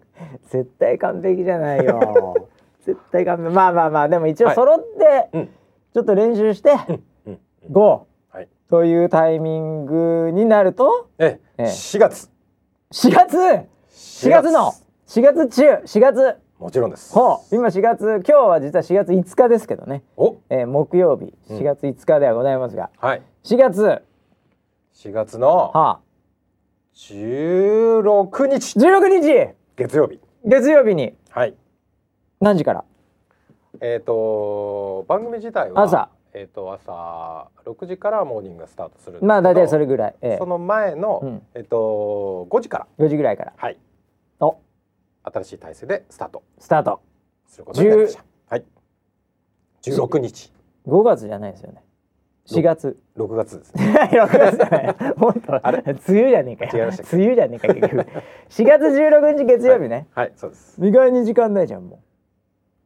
[0.49, 2.35] 絶対完璧じゃないよ。
[2.85, 3.49] 絶対完璧。
[3.51, 4.55] まあまあまあでも一応はい。
[4.55, 5.47] 揃って、うん。
[5.47, 7.03] ちょっと練習して、うん。
[7.27, 7.39] うん。
[7.73, 8.37] ゴー。
[8.37, 8.49] はい。
[8.69, 11.63] というタイミングになるとええ。
[11.63, 12.31] え4月。
[12.93, 13.76] 4月？
[14.17, 14.73] 4月の
[15.09, 16.37] 4月中4月。
[16.59, 17.13] もちろんです。
[17.13, 20.37] ほう今4月今日は実は4月5日ですけどね、お。
[20.49, 21.59] えー木曜日うん。
[21.59, 23.23] 4月5日ではございますが、はい。
[23.45, 23.83] 4月。
[23.83, 24.01] は
[24.95, 26.01] 4月のあ。
[26.95, 28.79] 16日。
[28.79, 29.55] 16日。
[29.77, 30.19] 月曜日。
[30.47, 31.15] 月曜日に。
[31.29, 31.55] はい。
[32.41, 32.85] 何時から？
[33.83, 36.09] えっ、と番組自体は朝。
[36.33, 39.19] えっ、と朝6時からモーニングがスタートする。
[39.21, 40.39] まあ大体それぐらい、ええ。
[40.39, 41.43] その前の、うん。
[41.53, 42.87] えっ、と5時から。
[43.05, 43.53] 4時ぐらいから。
[43.55, 43.77] はい。
[43.77, 43.96] お
[45.33, 46.43] 新しい体制でスタート。
[46.59, 47.01] スタート。
[47.47, 48.25] することになりました。
[48.49, 48.65] はい。
[49.83, 50.53] 16日。
[50.87, 51.83] 5月じゃないですよね。
[52.47, 52.97] 4月。
[53.17, 54.09] 6月ですね。
[54.13, 54.97] 6月じゃない。
[55.17, 55.67] もっと。
[55.67, 55.83] あれ？
[55.85, 56.91] 梅雨じゃねえかよ。
[57.13, 58.07] 梅雨じゃねえか結局。
[58.51, 60.87] 4月16日月曜日ね、はいそうです。
[60.87, 62.01] 意外に時間ないじゃんも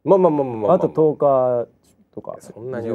[0.04, 0.78] まあまあまあまあまあ、うあ。
[0.78, 1.68] と10日
[2.12, 2.36] とか。
[2.40, 2.92] そんなに11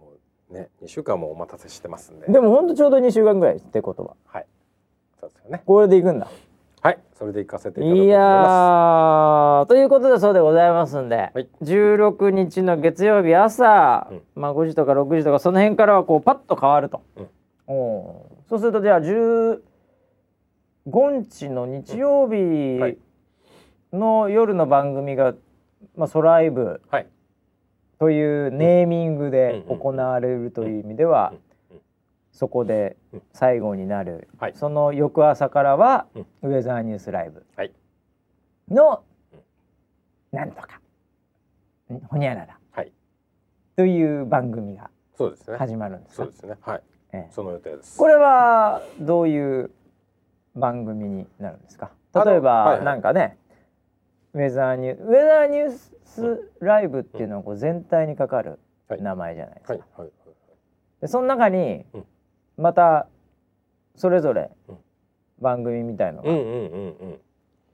[0.00, 0.12] も
[0.50, 2.26] うね2週間もお待たせしてますんで。
[2.26, 4.16] でもほんとちょうど2週間ぐらいってことは。
[4.26, 4.46] はい。
[5.20, 5.62] そうですよね。
[5.64, 6.26] これでいくんだ。
[6.26, 6.34] はい。
[7.18, 11.48] それで行かせていただこうといやーということでそうでございますんで、はい。
[11.62, 14.22] 16日の月曜日朝、うん。
[14.36, 17.28] まあ5時とか6時とかその辺からはこうパッと変わると、うん。
[17.66, 18.48] おー。
[18.48, 19.58] そうするとじゃあ15
[20.86, 22.98] 日の日曜日はい。
[23.92, 25.34] の夜の番組が、
[25.96, 26.80] まあ、ソライブ。
[27.98, 31.47] というネーミングで行われるという意味では、うんうん
[32.38, 33.22] そこでうん。
[33.32, 34.52] 最後になる、はい。
[34.54, 36.26] その翌朝からは、うん。
[36.52, 37.44] ウェザーニュースライブ。
[37.56, 37.72] はい。
[38.70, 39.36] の、う
[40.36, 40.38] ん。
[40.38, 40.80] なんとか。
[41.92, 42.56] んほにゃらら。
[42.70, 42.92] はい。
[43.74, 45.56] という番組がそうですね。
[45.56, 46.54] 始まるんですかそうですね。
[46.60, 46.82] はい。
[47.12, 47.32] ええ。
[47.32, 47.98] その予定です。
[47.98, 49.72] これはどういう
[50.54, 51.90] 番組になるんですか？
[52.24, 52.84] 例えば、はいはい。
[52.84, 53.36] なんかね
[54.34, 55.70] ウェザーニューウェザーニュー
[56.04, 59.02] スライブっていうのはこう全体にかかるはい。
[59.02, 59.82] 名前じゃないですか、はい。
[59.96, 60.10] はい。
[61.00, 62.04] でその中にうん
[62.58, 63.06] また
[63.96, 64.76] それぞれうん。
[65.40, 67.20] 番組みたいのが、うんうんうんうん。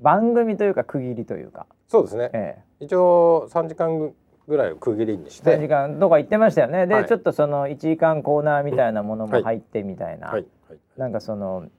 [0.00, 2.30] 番組というか区切りというか、そうですね。
[2.34, 4.12] え一応3時間
[4.46, 6.86] ぐらいを区切りにしえ、3時て間とか言ってましたよね。
[6.86, 7.06] で、はい。
[7.06, 10.46] ちょっとその1時間コーナーみたいなものも入ってみたいな、はい。
[10.68, 10.78] はい。
[10.98, 11.70] なんかその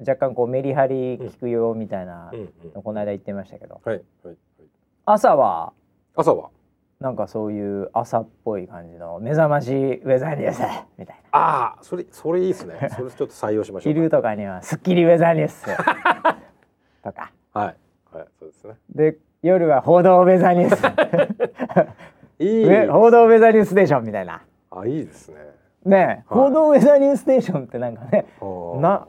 [0.00, 2.72] 若干こうメリハリ聞くよみたいなうんうん。
[2.74, 3.82] のこの間言ってましたけど。
[3.84, 3.96] はい。
[3.96, 4.02] はい。
[4.24, 4.36] はい。
[5.04, 5.74] 朝は？
[6.16, 6.48] 朝は
[7.00, 10.60] なんかそういう朝っぽい感じの目覚ましウェザーニュース
[10.96, 11.38] みたいな。
[11.38, 12.88] ああそれそれいいですね。
[12.96, 15.64] それちょっと採用しましょう昼とかにはスッキリウェザーニュース。
[17.02, 17.32] とか。
[17.52, 17.66] はい。
[18.16, 18.74] はいそうですね。
[18.94, 21.94] で夜は報道ウェザーニュース。
[22.42, 24.42] いいウェ 報道ウェザーニュースステーションみたいな。
[24.70, 25.36] あいいですね。
[25.84, 26.24] ねえ、はい。
[26.26, 28.26] 報道ウェザーニュースステーションってなんかね
[28.76, 29.06] な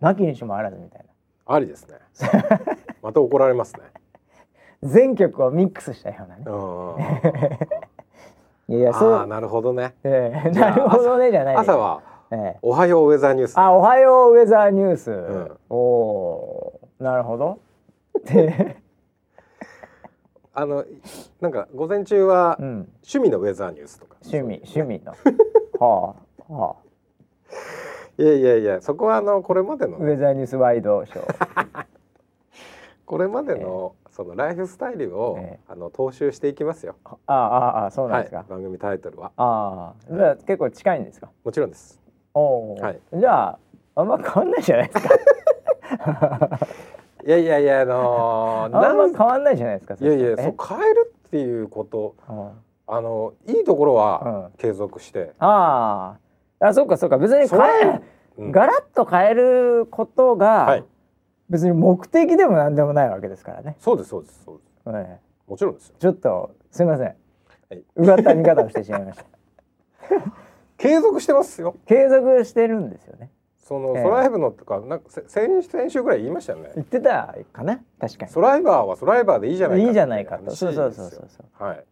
[0.00, 1.04] なきにしもあらずみたい
[1.46, 1.54] な。
[1.54, 1.98] ありですね。
[3.02, 3.82] また怒られますね
[4.82, 6.42] 全曲をミックスしたようなね。
[6.46, 6.96] うん
[8.68, 9.94] いやいやそああう、なるほどね。
[10.02, 10.50] ええ。
[10.50, 12.02] なるほどねじゃない朝は
[12.32, 12.58] ええ。
[12.62, 13.56] おはようウェザーニュース。
[13.58, 15.58] あおはようウェザーニュース、ん。
[15.70, 17.60] おおーなるほど。
[18.24, 18.76] で、
[20.52, 20.84] あの
[21.40, 22.66] なんか午前中はうん、
[23.04, 24.16] 趣味のウェザーニュースとか。
[24.24, 25.12] 趣味趣味の。
[25.78, 26.14] は
[26.48, 26.76] あはあ。
[28.18, 29.98] いやいやいやそこはあのこれまでの。
[29.98, 31.86] ウェザーニュースワイドショー。
[33.06, 35.60] これまでのそのライフスタイルをええ。
[35.68, 36.96] あの踏襲していきますよ。
[37.04, 37.36] ああ
[37.82, 39.30] ああそうなんはいですか、番組タイトルは。
[39.36, 40.14] ああ。
[40.14, 41.28] じゃあ結構近いんですか？
[41.44, 42.00] もちろんです。
[42.32, 43.00] おお、はい。
[43.12, 43.58] じゃあ
[43.94, 46.58] あんま変わんないじゃないですか？
[47.26, 49.96] いやいやいやあのあーなんんま変わんないじゃないですか？
[50.00, 52.50] いやいやそそう変えるっていうことうん。
[52.88, 56.16] あのいいところは継続して、あ
[56.60, 57.18] ああそうかそうか。
[57.18, 58.00] 別に変え
[58.38, 58.52] うん。
[58.52, 60.84] ガラッと変えることが、はい
[61.48, 64.96] 別に目的でも何でもないわけですからね、そうですそうですそうです。
[64.96, 65.50] ええ。
[65.50, 65.94] もちろんですよ。
[65.98, 67.08] ちょっとすいません、
[67.76, 67.82] い。
[67.96, 69.24] うがった見方をしてしまいました。
[70.78, 71.76] 継続してますよ。
[71.86, 73.30] 継続してるんですよね。
[73.58, 74.02] その、ええ。
[74.02, 76.70] ソライブのとかなんかせ先先週ぐらい言いましたよね。
[76.74, 77.80] 言ってたかな？
[77.98, 80.50] 確かソライバーはソライバーでいいじゃないかにいいじゃないかと。
[80.54, 81.64] そうそうそうそうそう。
[81.64, 81.84] はい。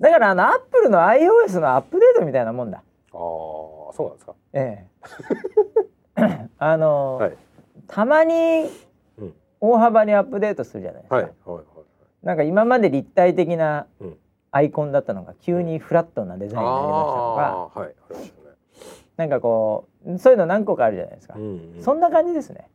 [0.00, 2.78] だからあのアップルの iOS のアップデートみたいなもんだ。
[2.78, 2.82] あ
[3.12, 4.34] あそうなんですか。
[4.52, 4.86] え
[6.16, 6.46] え。
[6.58, 7.36] あの、はい。
[7.88, 8.85] たまにうん
[9.60, 11.64] 大幅にアップデートするじゃないですか、はいはいはい
[12.22, 14.16] なんか今まで立体的なうん。
[14.50, 18.56] アイコンだったのが急にフラットなデザインになりましたとか、はいありましたね。
[19.18, 21.82] なんかこうそういうの何個かあるじゃないですか、うんうん。
[21.82, 22.70] そんな感じですね。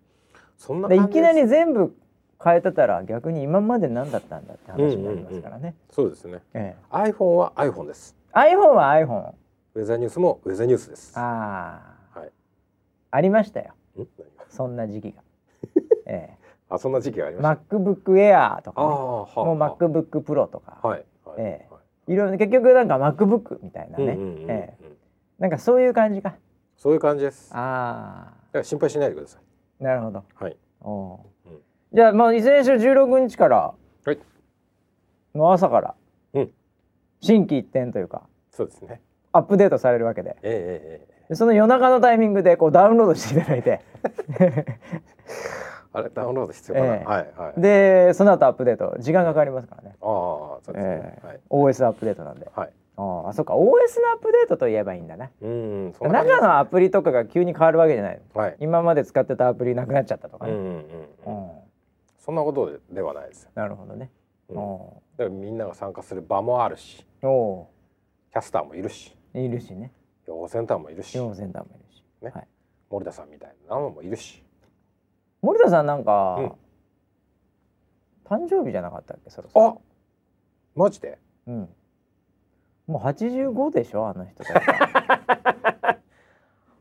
[0.58, 1.32] そんなでい感じです。
[1.32, 1.96] きなり全部
[2.44, 6.42] 変えてたら逆に今まで何だったんだって話になりますからね、そうですね。
[6.54, 8.16] え iPhone は iPhone です。
[8.36, 9.34] え、iPhone は iPhone
[9.74, 11.18] ウェザーニュースもウェザーニュースです。
[11.18, 12.32] ああ、はい。
[13.10, 13.74] ありましたよ。
[13.98, 14.06] ん？
[14.50, 15.24] そんな時期が、
[16.06, 16.38] え
[16.74, 17.76] あそんな時期がありえ、ました。
[17.76, 21.74] MacBook Air とか、ね、もう MacBook Pro とか、はいはいええ。
[21.74, 22.14] はい。
[22.14, 24.16] いろいろ結局なんか MacBook みたいなね、
[24.48, 24.92] ええ。
[25.38, 26.36] なんかそういう感じか。
[26.78, 27.50] そういう感じです。
[27.50, 27.62] だか
[28.54, 29.42] あら心配しないでください。
[29.82, 30.24] あなるほど。
[30.36, 30.58] はい。
[30.82, 31.60] おううん。
[31.94, 33.74] じゃあまあいずれにしろ16日から
[34.06, 34.18] はい。
[35.36, 35.96] の朝から
[36.34, 36.52] うん。
[37.20, 39.02] 新規一点というかそうですね。
[39.34, 40.38] アップデートされるわけで。
[40.42, 43.80] ええええその夜中のタイミングでこうダウンロードしていただいて
[45.94, 47.06] あれダウンロード必要かな、ええ。
[47.06, 47.62] はいはい。
[47.62, 48.96] でその後アップデート。
[49.00, 51.28] 時間かかりますからね、ああそうですね、ええ。
[51.28, 51.40] はい。
[51.50, 52.50] OS アップデートなんで。
[52.56, 52.72] はい。
[52.98, 53.56] ああそうか。
[53.56, 55.30] OS のアップデートと言えばいいんだな。
[55.42, 58.58] うん中のアプリとかが急に変わるわけじゃないはい。
[58.60, 61.52] 今まで使ってたアプリなくなっちゃったとかね、うんうんうん、
[62.20, 64.12] そんなことでではないですよ、なるほどね、
[64.50, 67.06] うん、おだからみんなが参加する場もあるし。
[67.22, 67.28] う。
[67.28, 67.70] お
[68.32, 69.16] キャスターもいるし。
[69.34, 69.92] ういるしね。
[70.28, 71.18] 予報センターもいるし。
[71.18, 72.32] 四センターもいるし、ね。
[72.34, 72.48] はい、
[72.90, 74.44] 森田さんみたいなのもいるし
[75.42, 76.52] 森田さんなんか、うん。
[78.26, 79.30] 誕生日じゃなかったっけ？
[79.30, 79.68] そろそろ。
[79.68, 79.76] あ
[80.80, 81.18] マジで？
[81.48, 81.70] うん。
[82.88, 84.08] もう85でしょ？
[84.08, 84.64] あの人たち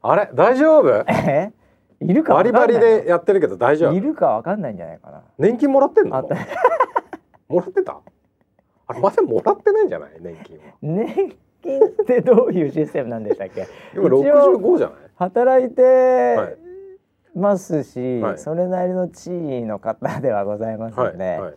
[0.03, 0.31] あれ？
[0.35, 1.05] 大丈夫？
[1.09, 1.53] え？
[2.01, 3.95] いるかバリバリでやってるけど大丈夫？
[3.95, 5.23] いるかわかんないんじゃないかな。
[5.39, 6.23] 年金もらってんの？
[7.49, 8.01] もらってた？
[8.87, 10.13] あれまだもらってないんじゃない？
[10.21, 10.63] 年金は。
[10.83, 13.67] 年金ってどういうシステムなんでしたっけ？
[13.95, 14.97] 今一応65じゃない？
[15.17, 15.75] 働いはい。
[15.75, 16.59] て
[17.35, 18.39] ますし、はい。
[18.39, 21.55] それなりの地位の方ではございますはいので、はいはい。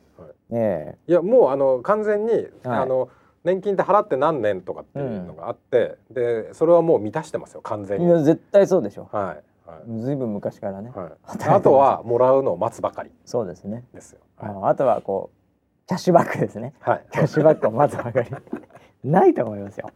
[0.52, 0.98] え。
[1.08, 2.50] いやもうあの完全に、はい。
[2.64, 3.10] あの
[3.44, 8.06] 年金って払って何年とかっていうのがあって、でそれはもう満たしてますよ完全に。
[8.06, 9.10] はいや絶対そうでしょ。
[9.12, 9.44] はい
[10.00, 10.16] ずい。
[10.16, 11.12] ぶん昔からね、はい。
[11.48, 13.12] あとはもらうのを待つばかり。
[13.26, 14.20] そうですね、ですよ。
[14.38, 14.52] はい。
[14.52, 16.74] ああとはこうキャッシュバックですね。
[16.80, 17.06] はい。
[17.12, 18.30] キャッシュバックを待つばかり。
[19.04, 19.90] ないと思いますよ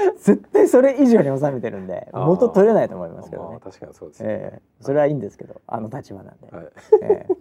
[0.18, 3.50] 絶対それ以上に収めてるんで元取れないと思いますけどね。
[3.50, 4.62] まあ、確かにそうですね、ええ。
[4.80, 6.66] それはいいんですけどあの立場なんで、はい。
[7.02, 7.36] ええ。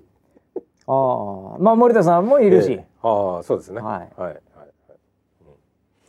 [0.87, 2.87] ああまあ森田さんもいるし、ええ。
[3.03, 3.81] ああそうですね。
[3.81, 4.21] はい。
[4.21, 4.33] はい。
[4.33, 4.39] はい。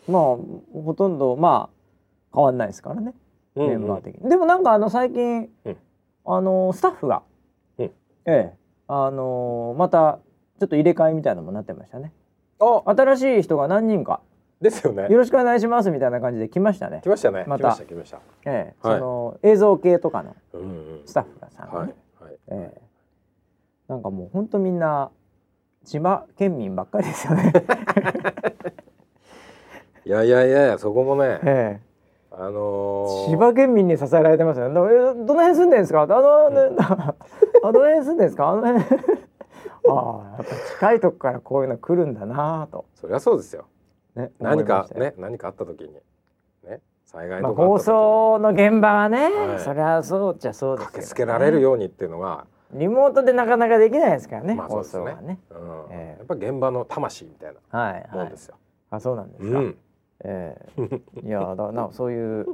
[0.09, 0.23] まあ
[0.83, 3.15] ほとんどまあ変わんないですからね、
[3.57, 4.29] うんメンバー的に。
[4.29, 5.77] でもなんかあの最近、うん。
[6.27, 7.23] あのスタッフが、
[7.79, 7.85] うん。
[7.85, 7.93] え
[8.27, 8.55] え。
[8.89, 10.19] あのまた
[10.59, 12.13] ちょっと入れ替えみたいなのもなってましたね。
[12.59, 12.83] あ。
[12.87, 14.21] 新しい人が何人か
[14.61, 15.09] ですよね。
[15.09, 17.01] よろしくお願いしますみたいな感じで来ましたね。
[17.03, 17.45] 来ましたね。
[17.47, 17.75] また。
[17.77, 18.99] 来ましたええはい。
[18.99, 20.37] その映像系とかの
[21.07, 22.81] スタッフがさはいはいええ。
[23.89, 25.11] なんかもうほんとみんな
[25.85, 27.53] 千葉県民ばっかりですよね。
[30.05, 31.81] いやいやいやいやそこもねえ
[32.33, 34.75] あの千葉県民に支えられてますよね。
[34.75, 34.89] どの
[35.35, 36.03] 辺住んでんですか？
[36.03, 37.15] あの、ね あ
[37.73, 38.49] どの辺住んでんですか？
[38.51, 38.85] あの辺。
[39.89, 42.85] ああやっぱ近いとこからこういうの来るんだなぁと。
[42.95, 43.65] そりゃそうですよ
[44.21, 45.93] ね、何かね何かあった時に。
[46.65, 49.61] ね災害まあ、とか放送の現場はね、はい。
[49.61, 55.03] そりゃそうっちゃそうですね、駆けつけられるようにっていうのが、リモートでなかなかできないですからね、まあそう放ですね。
[55.03, 55.39] 送はね。
[55.51, 55.59] うん。
[55.91, 56.17] ええ。
[56.19, 58.37] やっぱ現場の魂みたいなはいはいもんで。
[58.37, 58.55] すよ。
[58.91, 59.59] あそうなんですか。
[59.59, 59.77] うん。
[60.25, 61.01] ええ。
[61.27, 62.47] いやだなそういう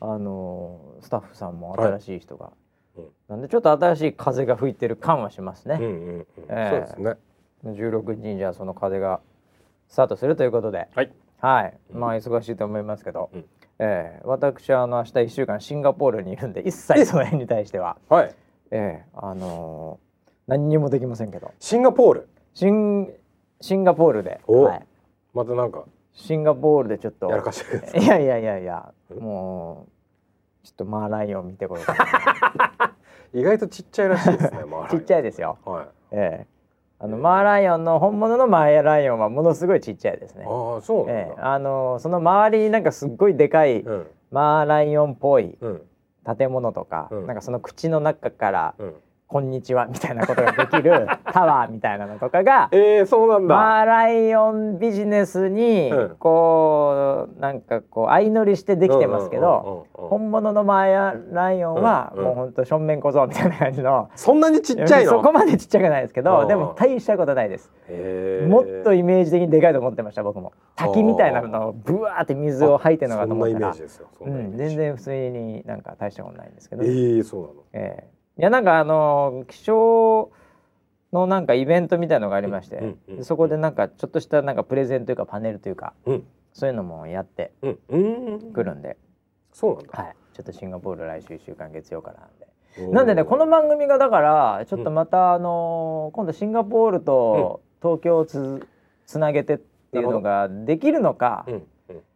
[0.00, 2.52] あのースタッフさんも新しい人が、
[2.96, 5.78] うんなんでちょっと新しい風が吹いてる感はしますね。
[5.80, 6.20] うんうんうん。
[6.20, 6.70] ええ。
[6.70, 7.16] そうですね。
[7.64, 9.20] 16日にじゃあその風が
[9.90, 11.12] スタートするということで、はい。
[11.40, 13.40] はい、うんまあ忙しいと思いますけど、うん。
[13.80, 14.20] ええ。
[14.24, 18.34] 私はあの明日1週間シンガポールにいるんで一切その辺に対しては、 はい。
[18.70, 19.04] ええ。
[19.14, 20.10] あのー
[20.46, 21.52] 何にもできませんけど。
[21.60, 22.28] シンガポール？
[22.54, 23.12] シン
[23.60, 24.64] シンガポールで、お。
[24.64, 24.86] はい、
[25.32, 27.28] またなんかシンガポールでちょっと。
[27.28, 28.92] やらかしてる いやいやいやいや。
[29.10, 29.18] うん。
[29.22, 29.86] も
[30.62, 32.94] うちょっとマーライオン見てこようかな。
[33.40, 34.50] 意外とちっちゃいらしいですね。
[34.50, 35.58] マーライオンちっちゃいですよ。
[35.64, 35.86] はい。
[36.12, 36.59] ええ
[37.02, 40.44] あのマーライオンの本物のマーライオンはものすごいちっちゃいですね。
[40.46, 41.34] ああそうええ。
[41.36, 41.54] だ。
[41.54, 44.06] あのその周りになんかすっごいでかいうん。
[44.30, 45.82] マーライオンっぽいうん。
[46.38, 47.26] 建物とか、うん。
[47.26, 48.94] なんかその口の中からうん。
[49.30, 53.54] 「こんにちは」みたいなことができる タワーみたいなのとかがええそうなんだ。
[53.54, 65.10] マーライオンビジネスにうんこうなんかこう相乗りしてできてますけど、うんうんうんうん本物のマーライオンはうんうんもうほんと正面小僧みたいな感じの、そんなにちっちゃいの？
[65.10, 67.70] そこまでちっちゃくないですけうんどでも大したことないです、
[68.48, 74.06] もっとイメージ的にでかいと思ってました僕も滝みたいなのをブワーって水を吐いてるのかと思ったらそんなイメージですよ。
[74.18, 74.76] そうん、全。
[74.76, 77.52] 然普通になんか大したことないんですけど、ええそうなの。
[77.74, 80.32] ええいやなんかあの気象
[81.12, 86.24] のなんかイベントみたいのがありまして、そこでなんかちょっとしたなんかプレゼンというかパネルというかうん。
[86.52, 87.98] そういうのもやってうんう
[88.48, 88.52] ん。
[88.52, 88.96] くるんで、
[89.52, 90.02] そうなんだ。
[90.04, 92.46] はい、ちょっとシンガポール来週1週間月曜からなんで。
[92.86, 98.66] うんなんでねこの番組がだからちょっとまた、あのー今度シンガポールと東京をつ
[99.06, 101.60] つなげてっていうのができるのか、うんうん。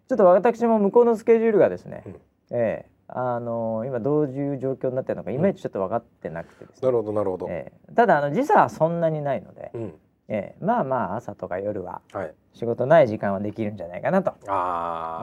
[0.08, 2.12] ちょっと私も向こうのスケジュールがですね、うん。
[2.56, 7.46] ええあのー今どういう状況になってるのかいまいちちょっと分かってなくてですね、なるほどなるほど。
[7.50, 9.94] ええただあの時差はそんなにないので、うん。
[10.28, 12.34] ええまあまあ朝とか夜ははい。
[12.55, 14.32] 仕事ない時間はできるんじゃないかなと。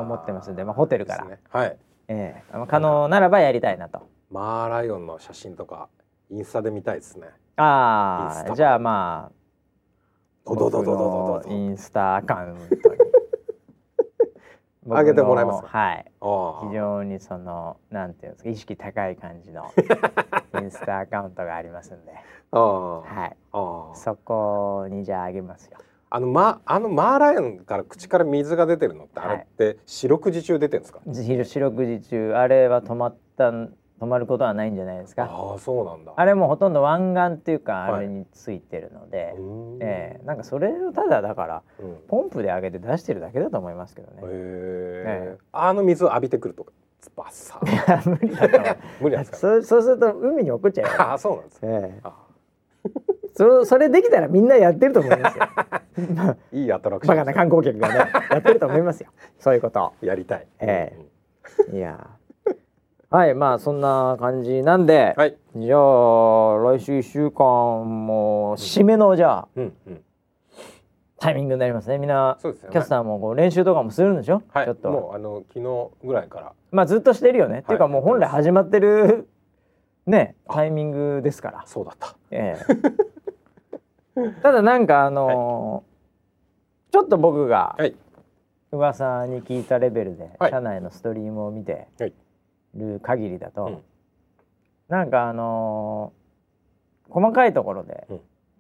[0.02, 1.78] 思ってますんで、まあ、ホテルから、ねはい。
[2.08, 4.08] ええまあ可能ならばやりたいなと。
[4.30, 5.90] マーライオンの写真とか
[6.30, 7.28] インスタで見たいですね。
[7.58, 9.42] ああじゃあまあ
[10.46, 13.01] ドドドドドド僕ドのインスタアカウントに
[14.86, 15.66] 上げてもらえます？
[15.66, 16.12] はい。
[16.70, 19.66] 非常にそのなんていうんですか意識高い感じの
[20.62, 22.14] インスタアカウントがありますんで。
[22.52, 23.38] はい。
[23.96, 25.78] そこにじゃああげますよ。
[26.14, 31.00] あのまあのマーライオンから口から水が出てるのって、はいあれって四六時中出てるんですか？
[31.06, 33.52] 四四六時中あれは止まった
[34.02, 35.26] 止まることはないんじゃないですか。
[35.26, 36.14] ああそうなんだ。
[36.16, 41.98] あれもほとんど湾岸っていうかはいあれについてるので、うーんええなんかそれをただだからうん。
[42.08, 44.24] ポンプで上げて出してるだけだと思いますけどね。
[44.24, 45.38] へええ。
[45.52, 48.78] あの水を浴びてくるとかズバッサいや無理だと思う。
[49.02, 49.38] 無理なんですか。
[49.38, 51.70] そうそうすると海に落っちゃうよ、ああそうなんですね。
[51.72, 52.00] ええ。
[52.04, 52.14] あ
[53.36, 55.46] そそれできたらみんなやってると思いますよ。
[56.52, 57.18] いいアトラクション。
[57.18, 59.10] バカな観光客がねやってると思いますよ。
[59.38, 59.94] そういうこと。
[60.02, 60.48] やりたい。
[60.60, 60.98] え
[61.72, 62.08] いや
[63.12, 65.38] はいまあそんな感じなんで、はい。
[65.58, 67.46] じゃあ来週1週間
[68.08, 70.02] も締めのじゃあうんうん。
[71.20, 74.66] タイミングになりますねみんなそうですよねキャスターもこう練習とかもするんでしょ、はい。
[74.66, 76.54] ちょっともうあの昨日ぐらいから。
[76.72, 79.28] まあずっとしてるよね、っていうかもう本来始まってる
[80.08, 82.16] ねあタイミングですからそうだった。
[82.32, 82.56] え
[84.16, 85.92] えただなんかあのー
[86.94, 87.94] ちょっと僕がはい。
[88.72, 92.14] 噂に聞いたレベルで、はい社内のストリームを見てはい
[92.76, 93.84] る限りだと、うん。
[94.88, 96.22] なんかあのー
[97.12, 98.08] 細かいところで、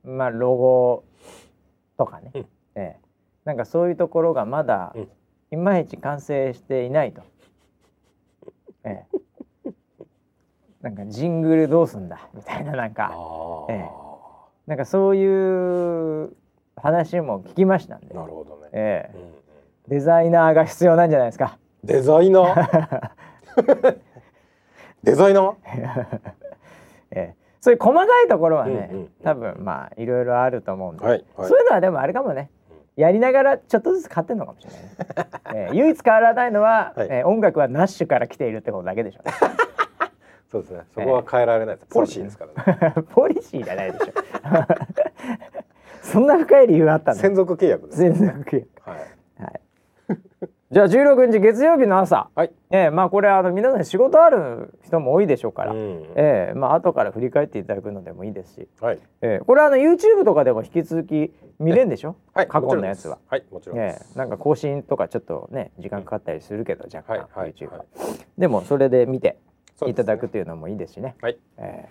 [0.04, 1.06] まあロゴ
[1.98, 2.42] とかね、うん。
[2.42, 2.46] え
[2.76, 3.00] え
[3.46, 5.08] なんかそういうところがまだ、うん。
[5.52, 7.22] いまいち完成していないと。
[8.84, 9.06] え
[9.66, 9.72] え、
[10.82, 13.12] なんかジングルどうすんだみたいななんか。
[13.14, 13.90] あええ。
[14.68, 16.34] なんかそういう
[16.76, 19.18] 話も聞きましたんで、なるほどね、ええ。
[19.18, 19.32] うんうん。
[19.88, 21.58] デザイナーが必要なんじゃないですか。
[21.84, 23.12] デザイナー？
[25.04, 25.56] デザイナー
[27.12, 29.10] ええ、そういう細かいところはね、うんうんうん。
[29.24, 31.50] 多分まあいろいろあると思うんで、はいはい。
[31.50, 32.50] そういうのはでもあれかもね、
[32.96, 34.90] やりながらちょっとずつ変わってんのかもしれないね。
[35.70, 37.08] ええ、唯一変わらないのは、はい。
[37.10, 39.22] ええ音楽はナッシュから来ているってことだけでしょ。
[39.24, 39.34] うね。
[40.52, 40.82] そうですね。
[40.94, 42.94] そこは変えられないです、ポリシーですからね。
[43.10, 44.14] ポリシーじゃないでしょ。
[46.02, 47.22] そんな深い理由があったんだ。
[47.22, 48.90] 専属契約です、専属契約。
[48.90, 49.00] はい。
[49.44, 49.62] はい。
[50.72, 52.52] じゃあ16日月曜日の朝、はい。
[52.70, 56.04] ええまあこれあの皆さん仕事ある人も多いでしょうから、うん。
[56.16, 59.00] ええまあ後から振り返っていただくのでもいいですし、はい。
[59.22, 62.48] ええこれはあの YouTube とかでも引き続き見れるんでしょ、はい。
[62.48, 63.18] 過去のやつは。
[63.28, 63.44] はい。
[63.52, 67.48] もちろんでえなんか更新とかちょっとね時間かかったりするけど若干、はい。
[67.48, 67.54] はい。
[67.54, 67.88] YouTube は、はい
[68.38, 69.38] でもそれで見て
[69.86, 71.16] いただくというのもいいですしね。
[71.22, 71.38] はい。
[71.58, 71.90] え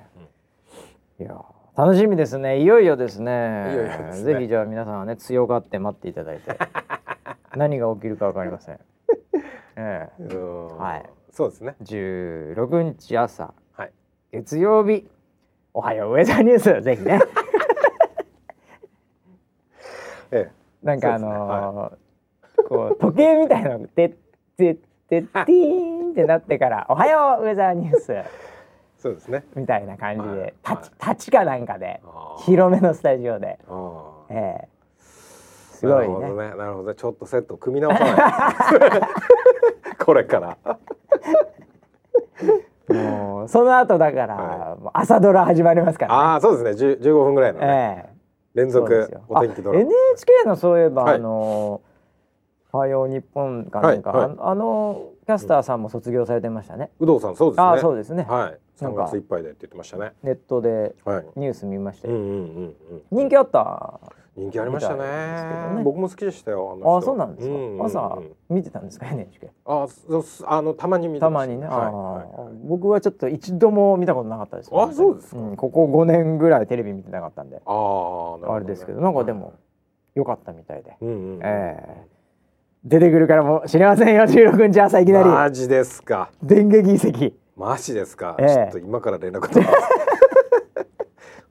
[1.18, 1.22] え。
[1.22, 1.36] いや
[1.76, 2.62] 楽しみですね。
[2.62, 3.72] いよいよですね。
[3.72, 4.32] いよいよですね。
[4.32, 6.58] ぜひじゃあ皆さんはね強がって待っていただいて
[7.56, 8.78] 何が起きるかわかりません。
[9.76, 10.34] ええ。
[10.34, 11.10] はい。
[11.32, 11.76] そうですね。
[11.82, 13.54] 16日朝。
[13.72, 13.92] はい。
[14.32, 15.08] 月曜日。
[15.72, 16.82] おはようウェザーニュース。
[16.82, 17.20] ぜひね。
[20.32, 20.50] え
[20.82, 21.96] なんかあのー
[22.68, 24.14] こう時計みたいなのでってっ
[24.58, 28.12] てってティーンってなってから おはようウェザーニュース。
[28.12, 28.24] え
[28.98, 29.44] そうですね。
[29.54, 30.36] みたいな感じはい。
[30.36, 32.02] で立ち立ちかなんかで
[32.40, 33.58] 広めのスタジオで、
[34.28, 34.68] ええ
[35.80, 36.56] すごいねなるほどね。
[36.56, 36.88] なるほど。
[36.90, 39.06] ねちょっとセット組み直さないと。
[40.04, 40.58] これから。
[42.88, 46.92] もうその後だから、はもう朝ドラ始まりますから、ね、ああそうですね。
[46.92, 48.14] 10 15分ぐらいのね、ええ。
[48.54, 49.84] 連続お天気ドラマ。
[49.84, 51.14] あ NHK のそういえば、はい。
[51.14, 51.80] あの
[52.72, 54.26] 「はよう日本」かなんか、はい。
[54.28, 54.36] はい。
[54.38, 56.90] ああのキャスターさんも卒業されてましたね。
[57.00, 57.62] 有働さんそうですね。
[57.64, 58.58] ああそうですね、はい。
[58.76, 60.12] 3なんか月いっぱいでって言ってましたね。
[60.22, 61.26] ネットではい。
[61.36, 62.74] ニュース見ましたよ、うんうんうんうん。
[63.12, 64.00] 人気あった？
[64.40, 65.02] 人気ありましたね。
[65.76, 65.82] ね。
[65.84, 67.84] 僕も好きでしたよあああそうなんですか、うううん。
[67.84, 68.18] 朝
[68.48, 70.42] 見てたんですか？NHK あそうす。
[70.46, 71.76] あのたまに見てたたまにね、はい。
[71.76, 75.40] はい僕はちょっと一度も見たことなかったですあそうですか。
[75.40, 77.56] んここ5年ぐらいテレビ見てなかったんで。
[77.56, 78.54] ああなるほどね。
[78.54, 79.54] あれですけどなんかでも
[80.14, 81.40] 良かったみたいで、うんうんうん。
[81.42, 82.06] ええ。
[82.84, 85.28] 出てくるからもしれませんよ16日朝いきなり。
[85.28, 86.30] マジですか。
[86.42, 87.36] 電撃移籍。
[87.56, 88.48] マジですか、ええ。
[88.48, 90.19] ちょっと今から連絡取ります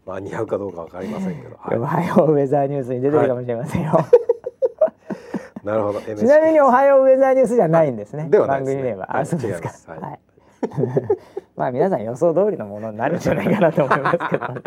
[0.09, 4.05] 間に合うかどうかわかりませんけど、おははようウェザーニュースに出てるかもしれませんよ、
[5.63, 6.01] い、なるほど。
[6.15, 8.75] ちなみにおはようウェザーニュースじゃないんですね、ではないですね。
[8.75, 9.21] 番組名は、はい。
[9.21, 9.93] あそうですか。
[9.93, 10.01] はい。
[10.01, 10.19] はい。
[11.55, 14.61] まあ皆さん予想通りのものになるんじゃないかなと思いますけどね。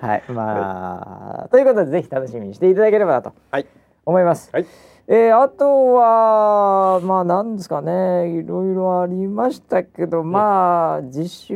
[0.00, 0.22] はい。
[0.28, 3.66] まあ、ということでぜひ楽しみにしていただければなとはい。
[4.06, 4.66] 思います、はい。
[5.06, 8.28] えーあとはまあなんですかね。
[8.28, 11.54] いろいろありましたけどまあ次週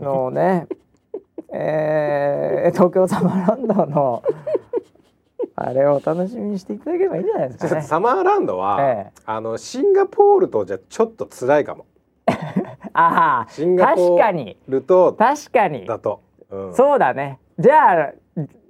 [0.00, 0.66] のね
[1.52, 4.22] えー東京サマーランドの
[5.54, 7.80] あれをお楽しみにしていただければいいんじゃないですかね。
[7.80, 9.20] とサマーランドは、ええ。
[9.24, 11.86] あのシンガポールとじゃちょっと辛いかも。
[12.92, 15.86] あシンガあポー確かにルと確かに。
[15.86, 16.20] だと、
[16.50, 17.38] うん、そうだね。
[17.58, 18.12] じゃあ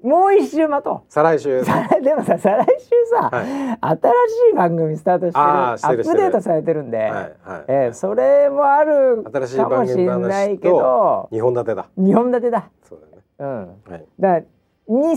[0.02, 1.62] もう一周待と再来週。
[2.02, 3.46] でもさ再来週さ、はい。
[3.46, 4.12] 新
[4.50, 7.32] しい番組スタートしてるアップデートされてるんで、はいはい。
[7.68, 11.86] えーそれもある新しいかもしれないけど2本立てだ。
[11.98, 12.68] 2本立てだ。
[12.82, 13.22] そうだね。
[13.38, 13.58] うん。
[13.90, 14.04] はい。
[14.20, 14.44] だから23
[14.88, 15.14] 回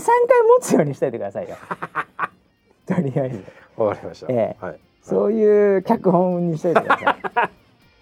[0.60, 1.56] つようにしといてくださいよ。
[2.86, 3.44] とりあえず。
[3.76, 4.64] わかりました、ええ。
[4.64, 4.80] はい。
[5.02, 7.10] そういう脚本にしといてくださ
[7.44, 7.50] い。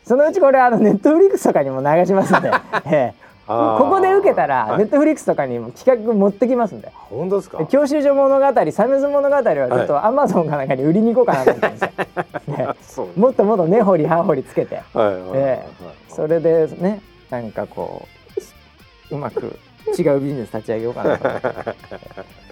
[0.04, 2.50] そのうちこれあのネットフリックスとかにも流しますんで、
[2.86, 3.14] ええ。
[3.14, 4.78] あーここで受けたらはい。
[4.78, 6.90] ネットフリックスとかにも企画持ってきますんで。
[6.94, 7.64] 本当ですか？
[7.66, 12.74] 教習所物語サメズ物語はちょっとアマゾンかなんかに売りに行こうかなと思ってるんで。
[12.82, 14.82] すもっともっと根掘り葉掘りつけて。
[16.08, 18.06] それでねなんかこ
[19.10, 19.58] ううまく
[19.98, 21.48] 違うビジネス立ち上げようかなと思って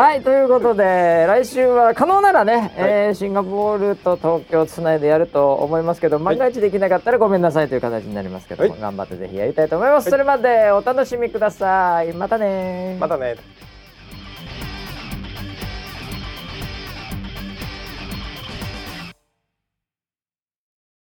[0.00, 8.80] はいということで来週は可能ならね、えーシンガポールと東京つないでやると思いますけど万が一できなかったらごめんなさいという形になりますけども、はい。
[8.80, 12.14] 頑張ってぜひやりたいと思います、それまでお楽しみください。
[12.14, 13.36] またねまたね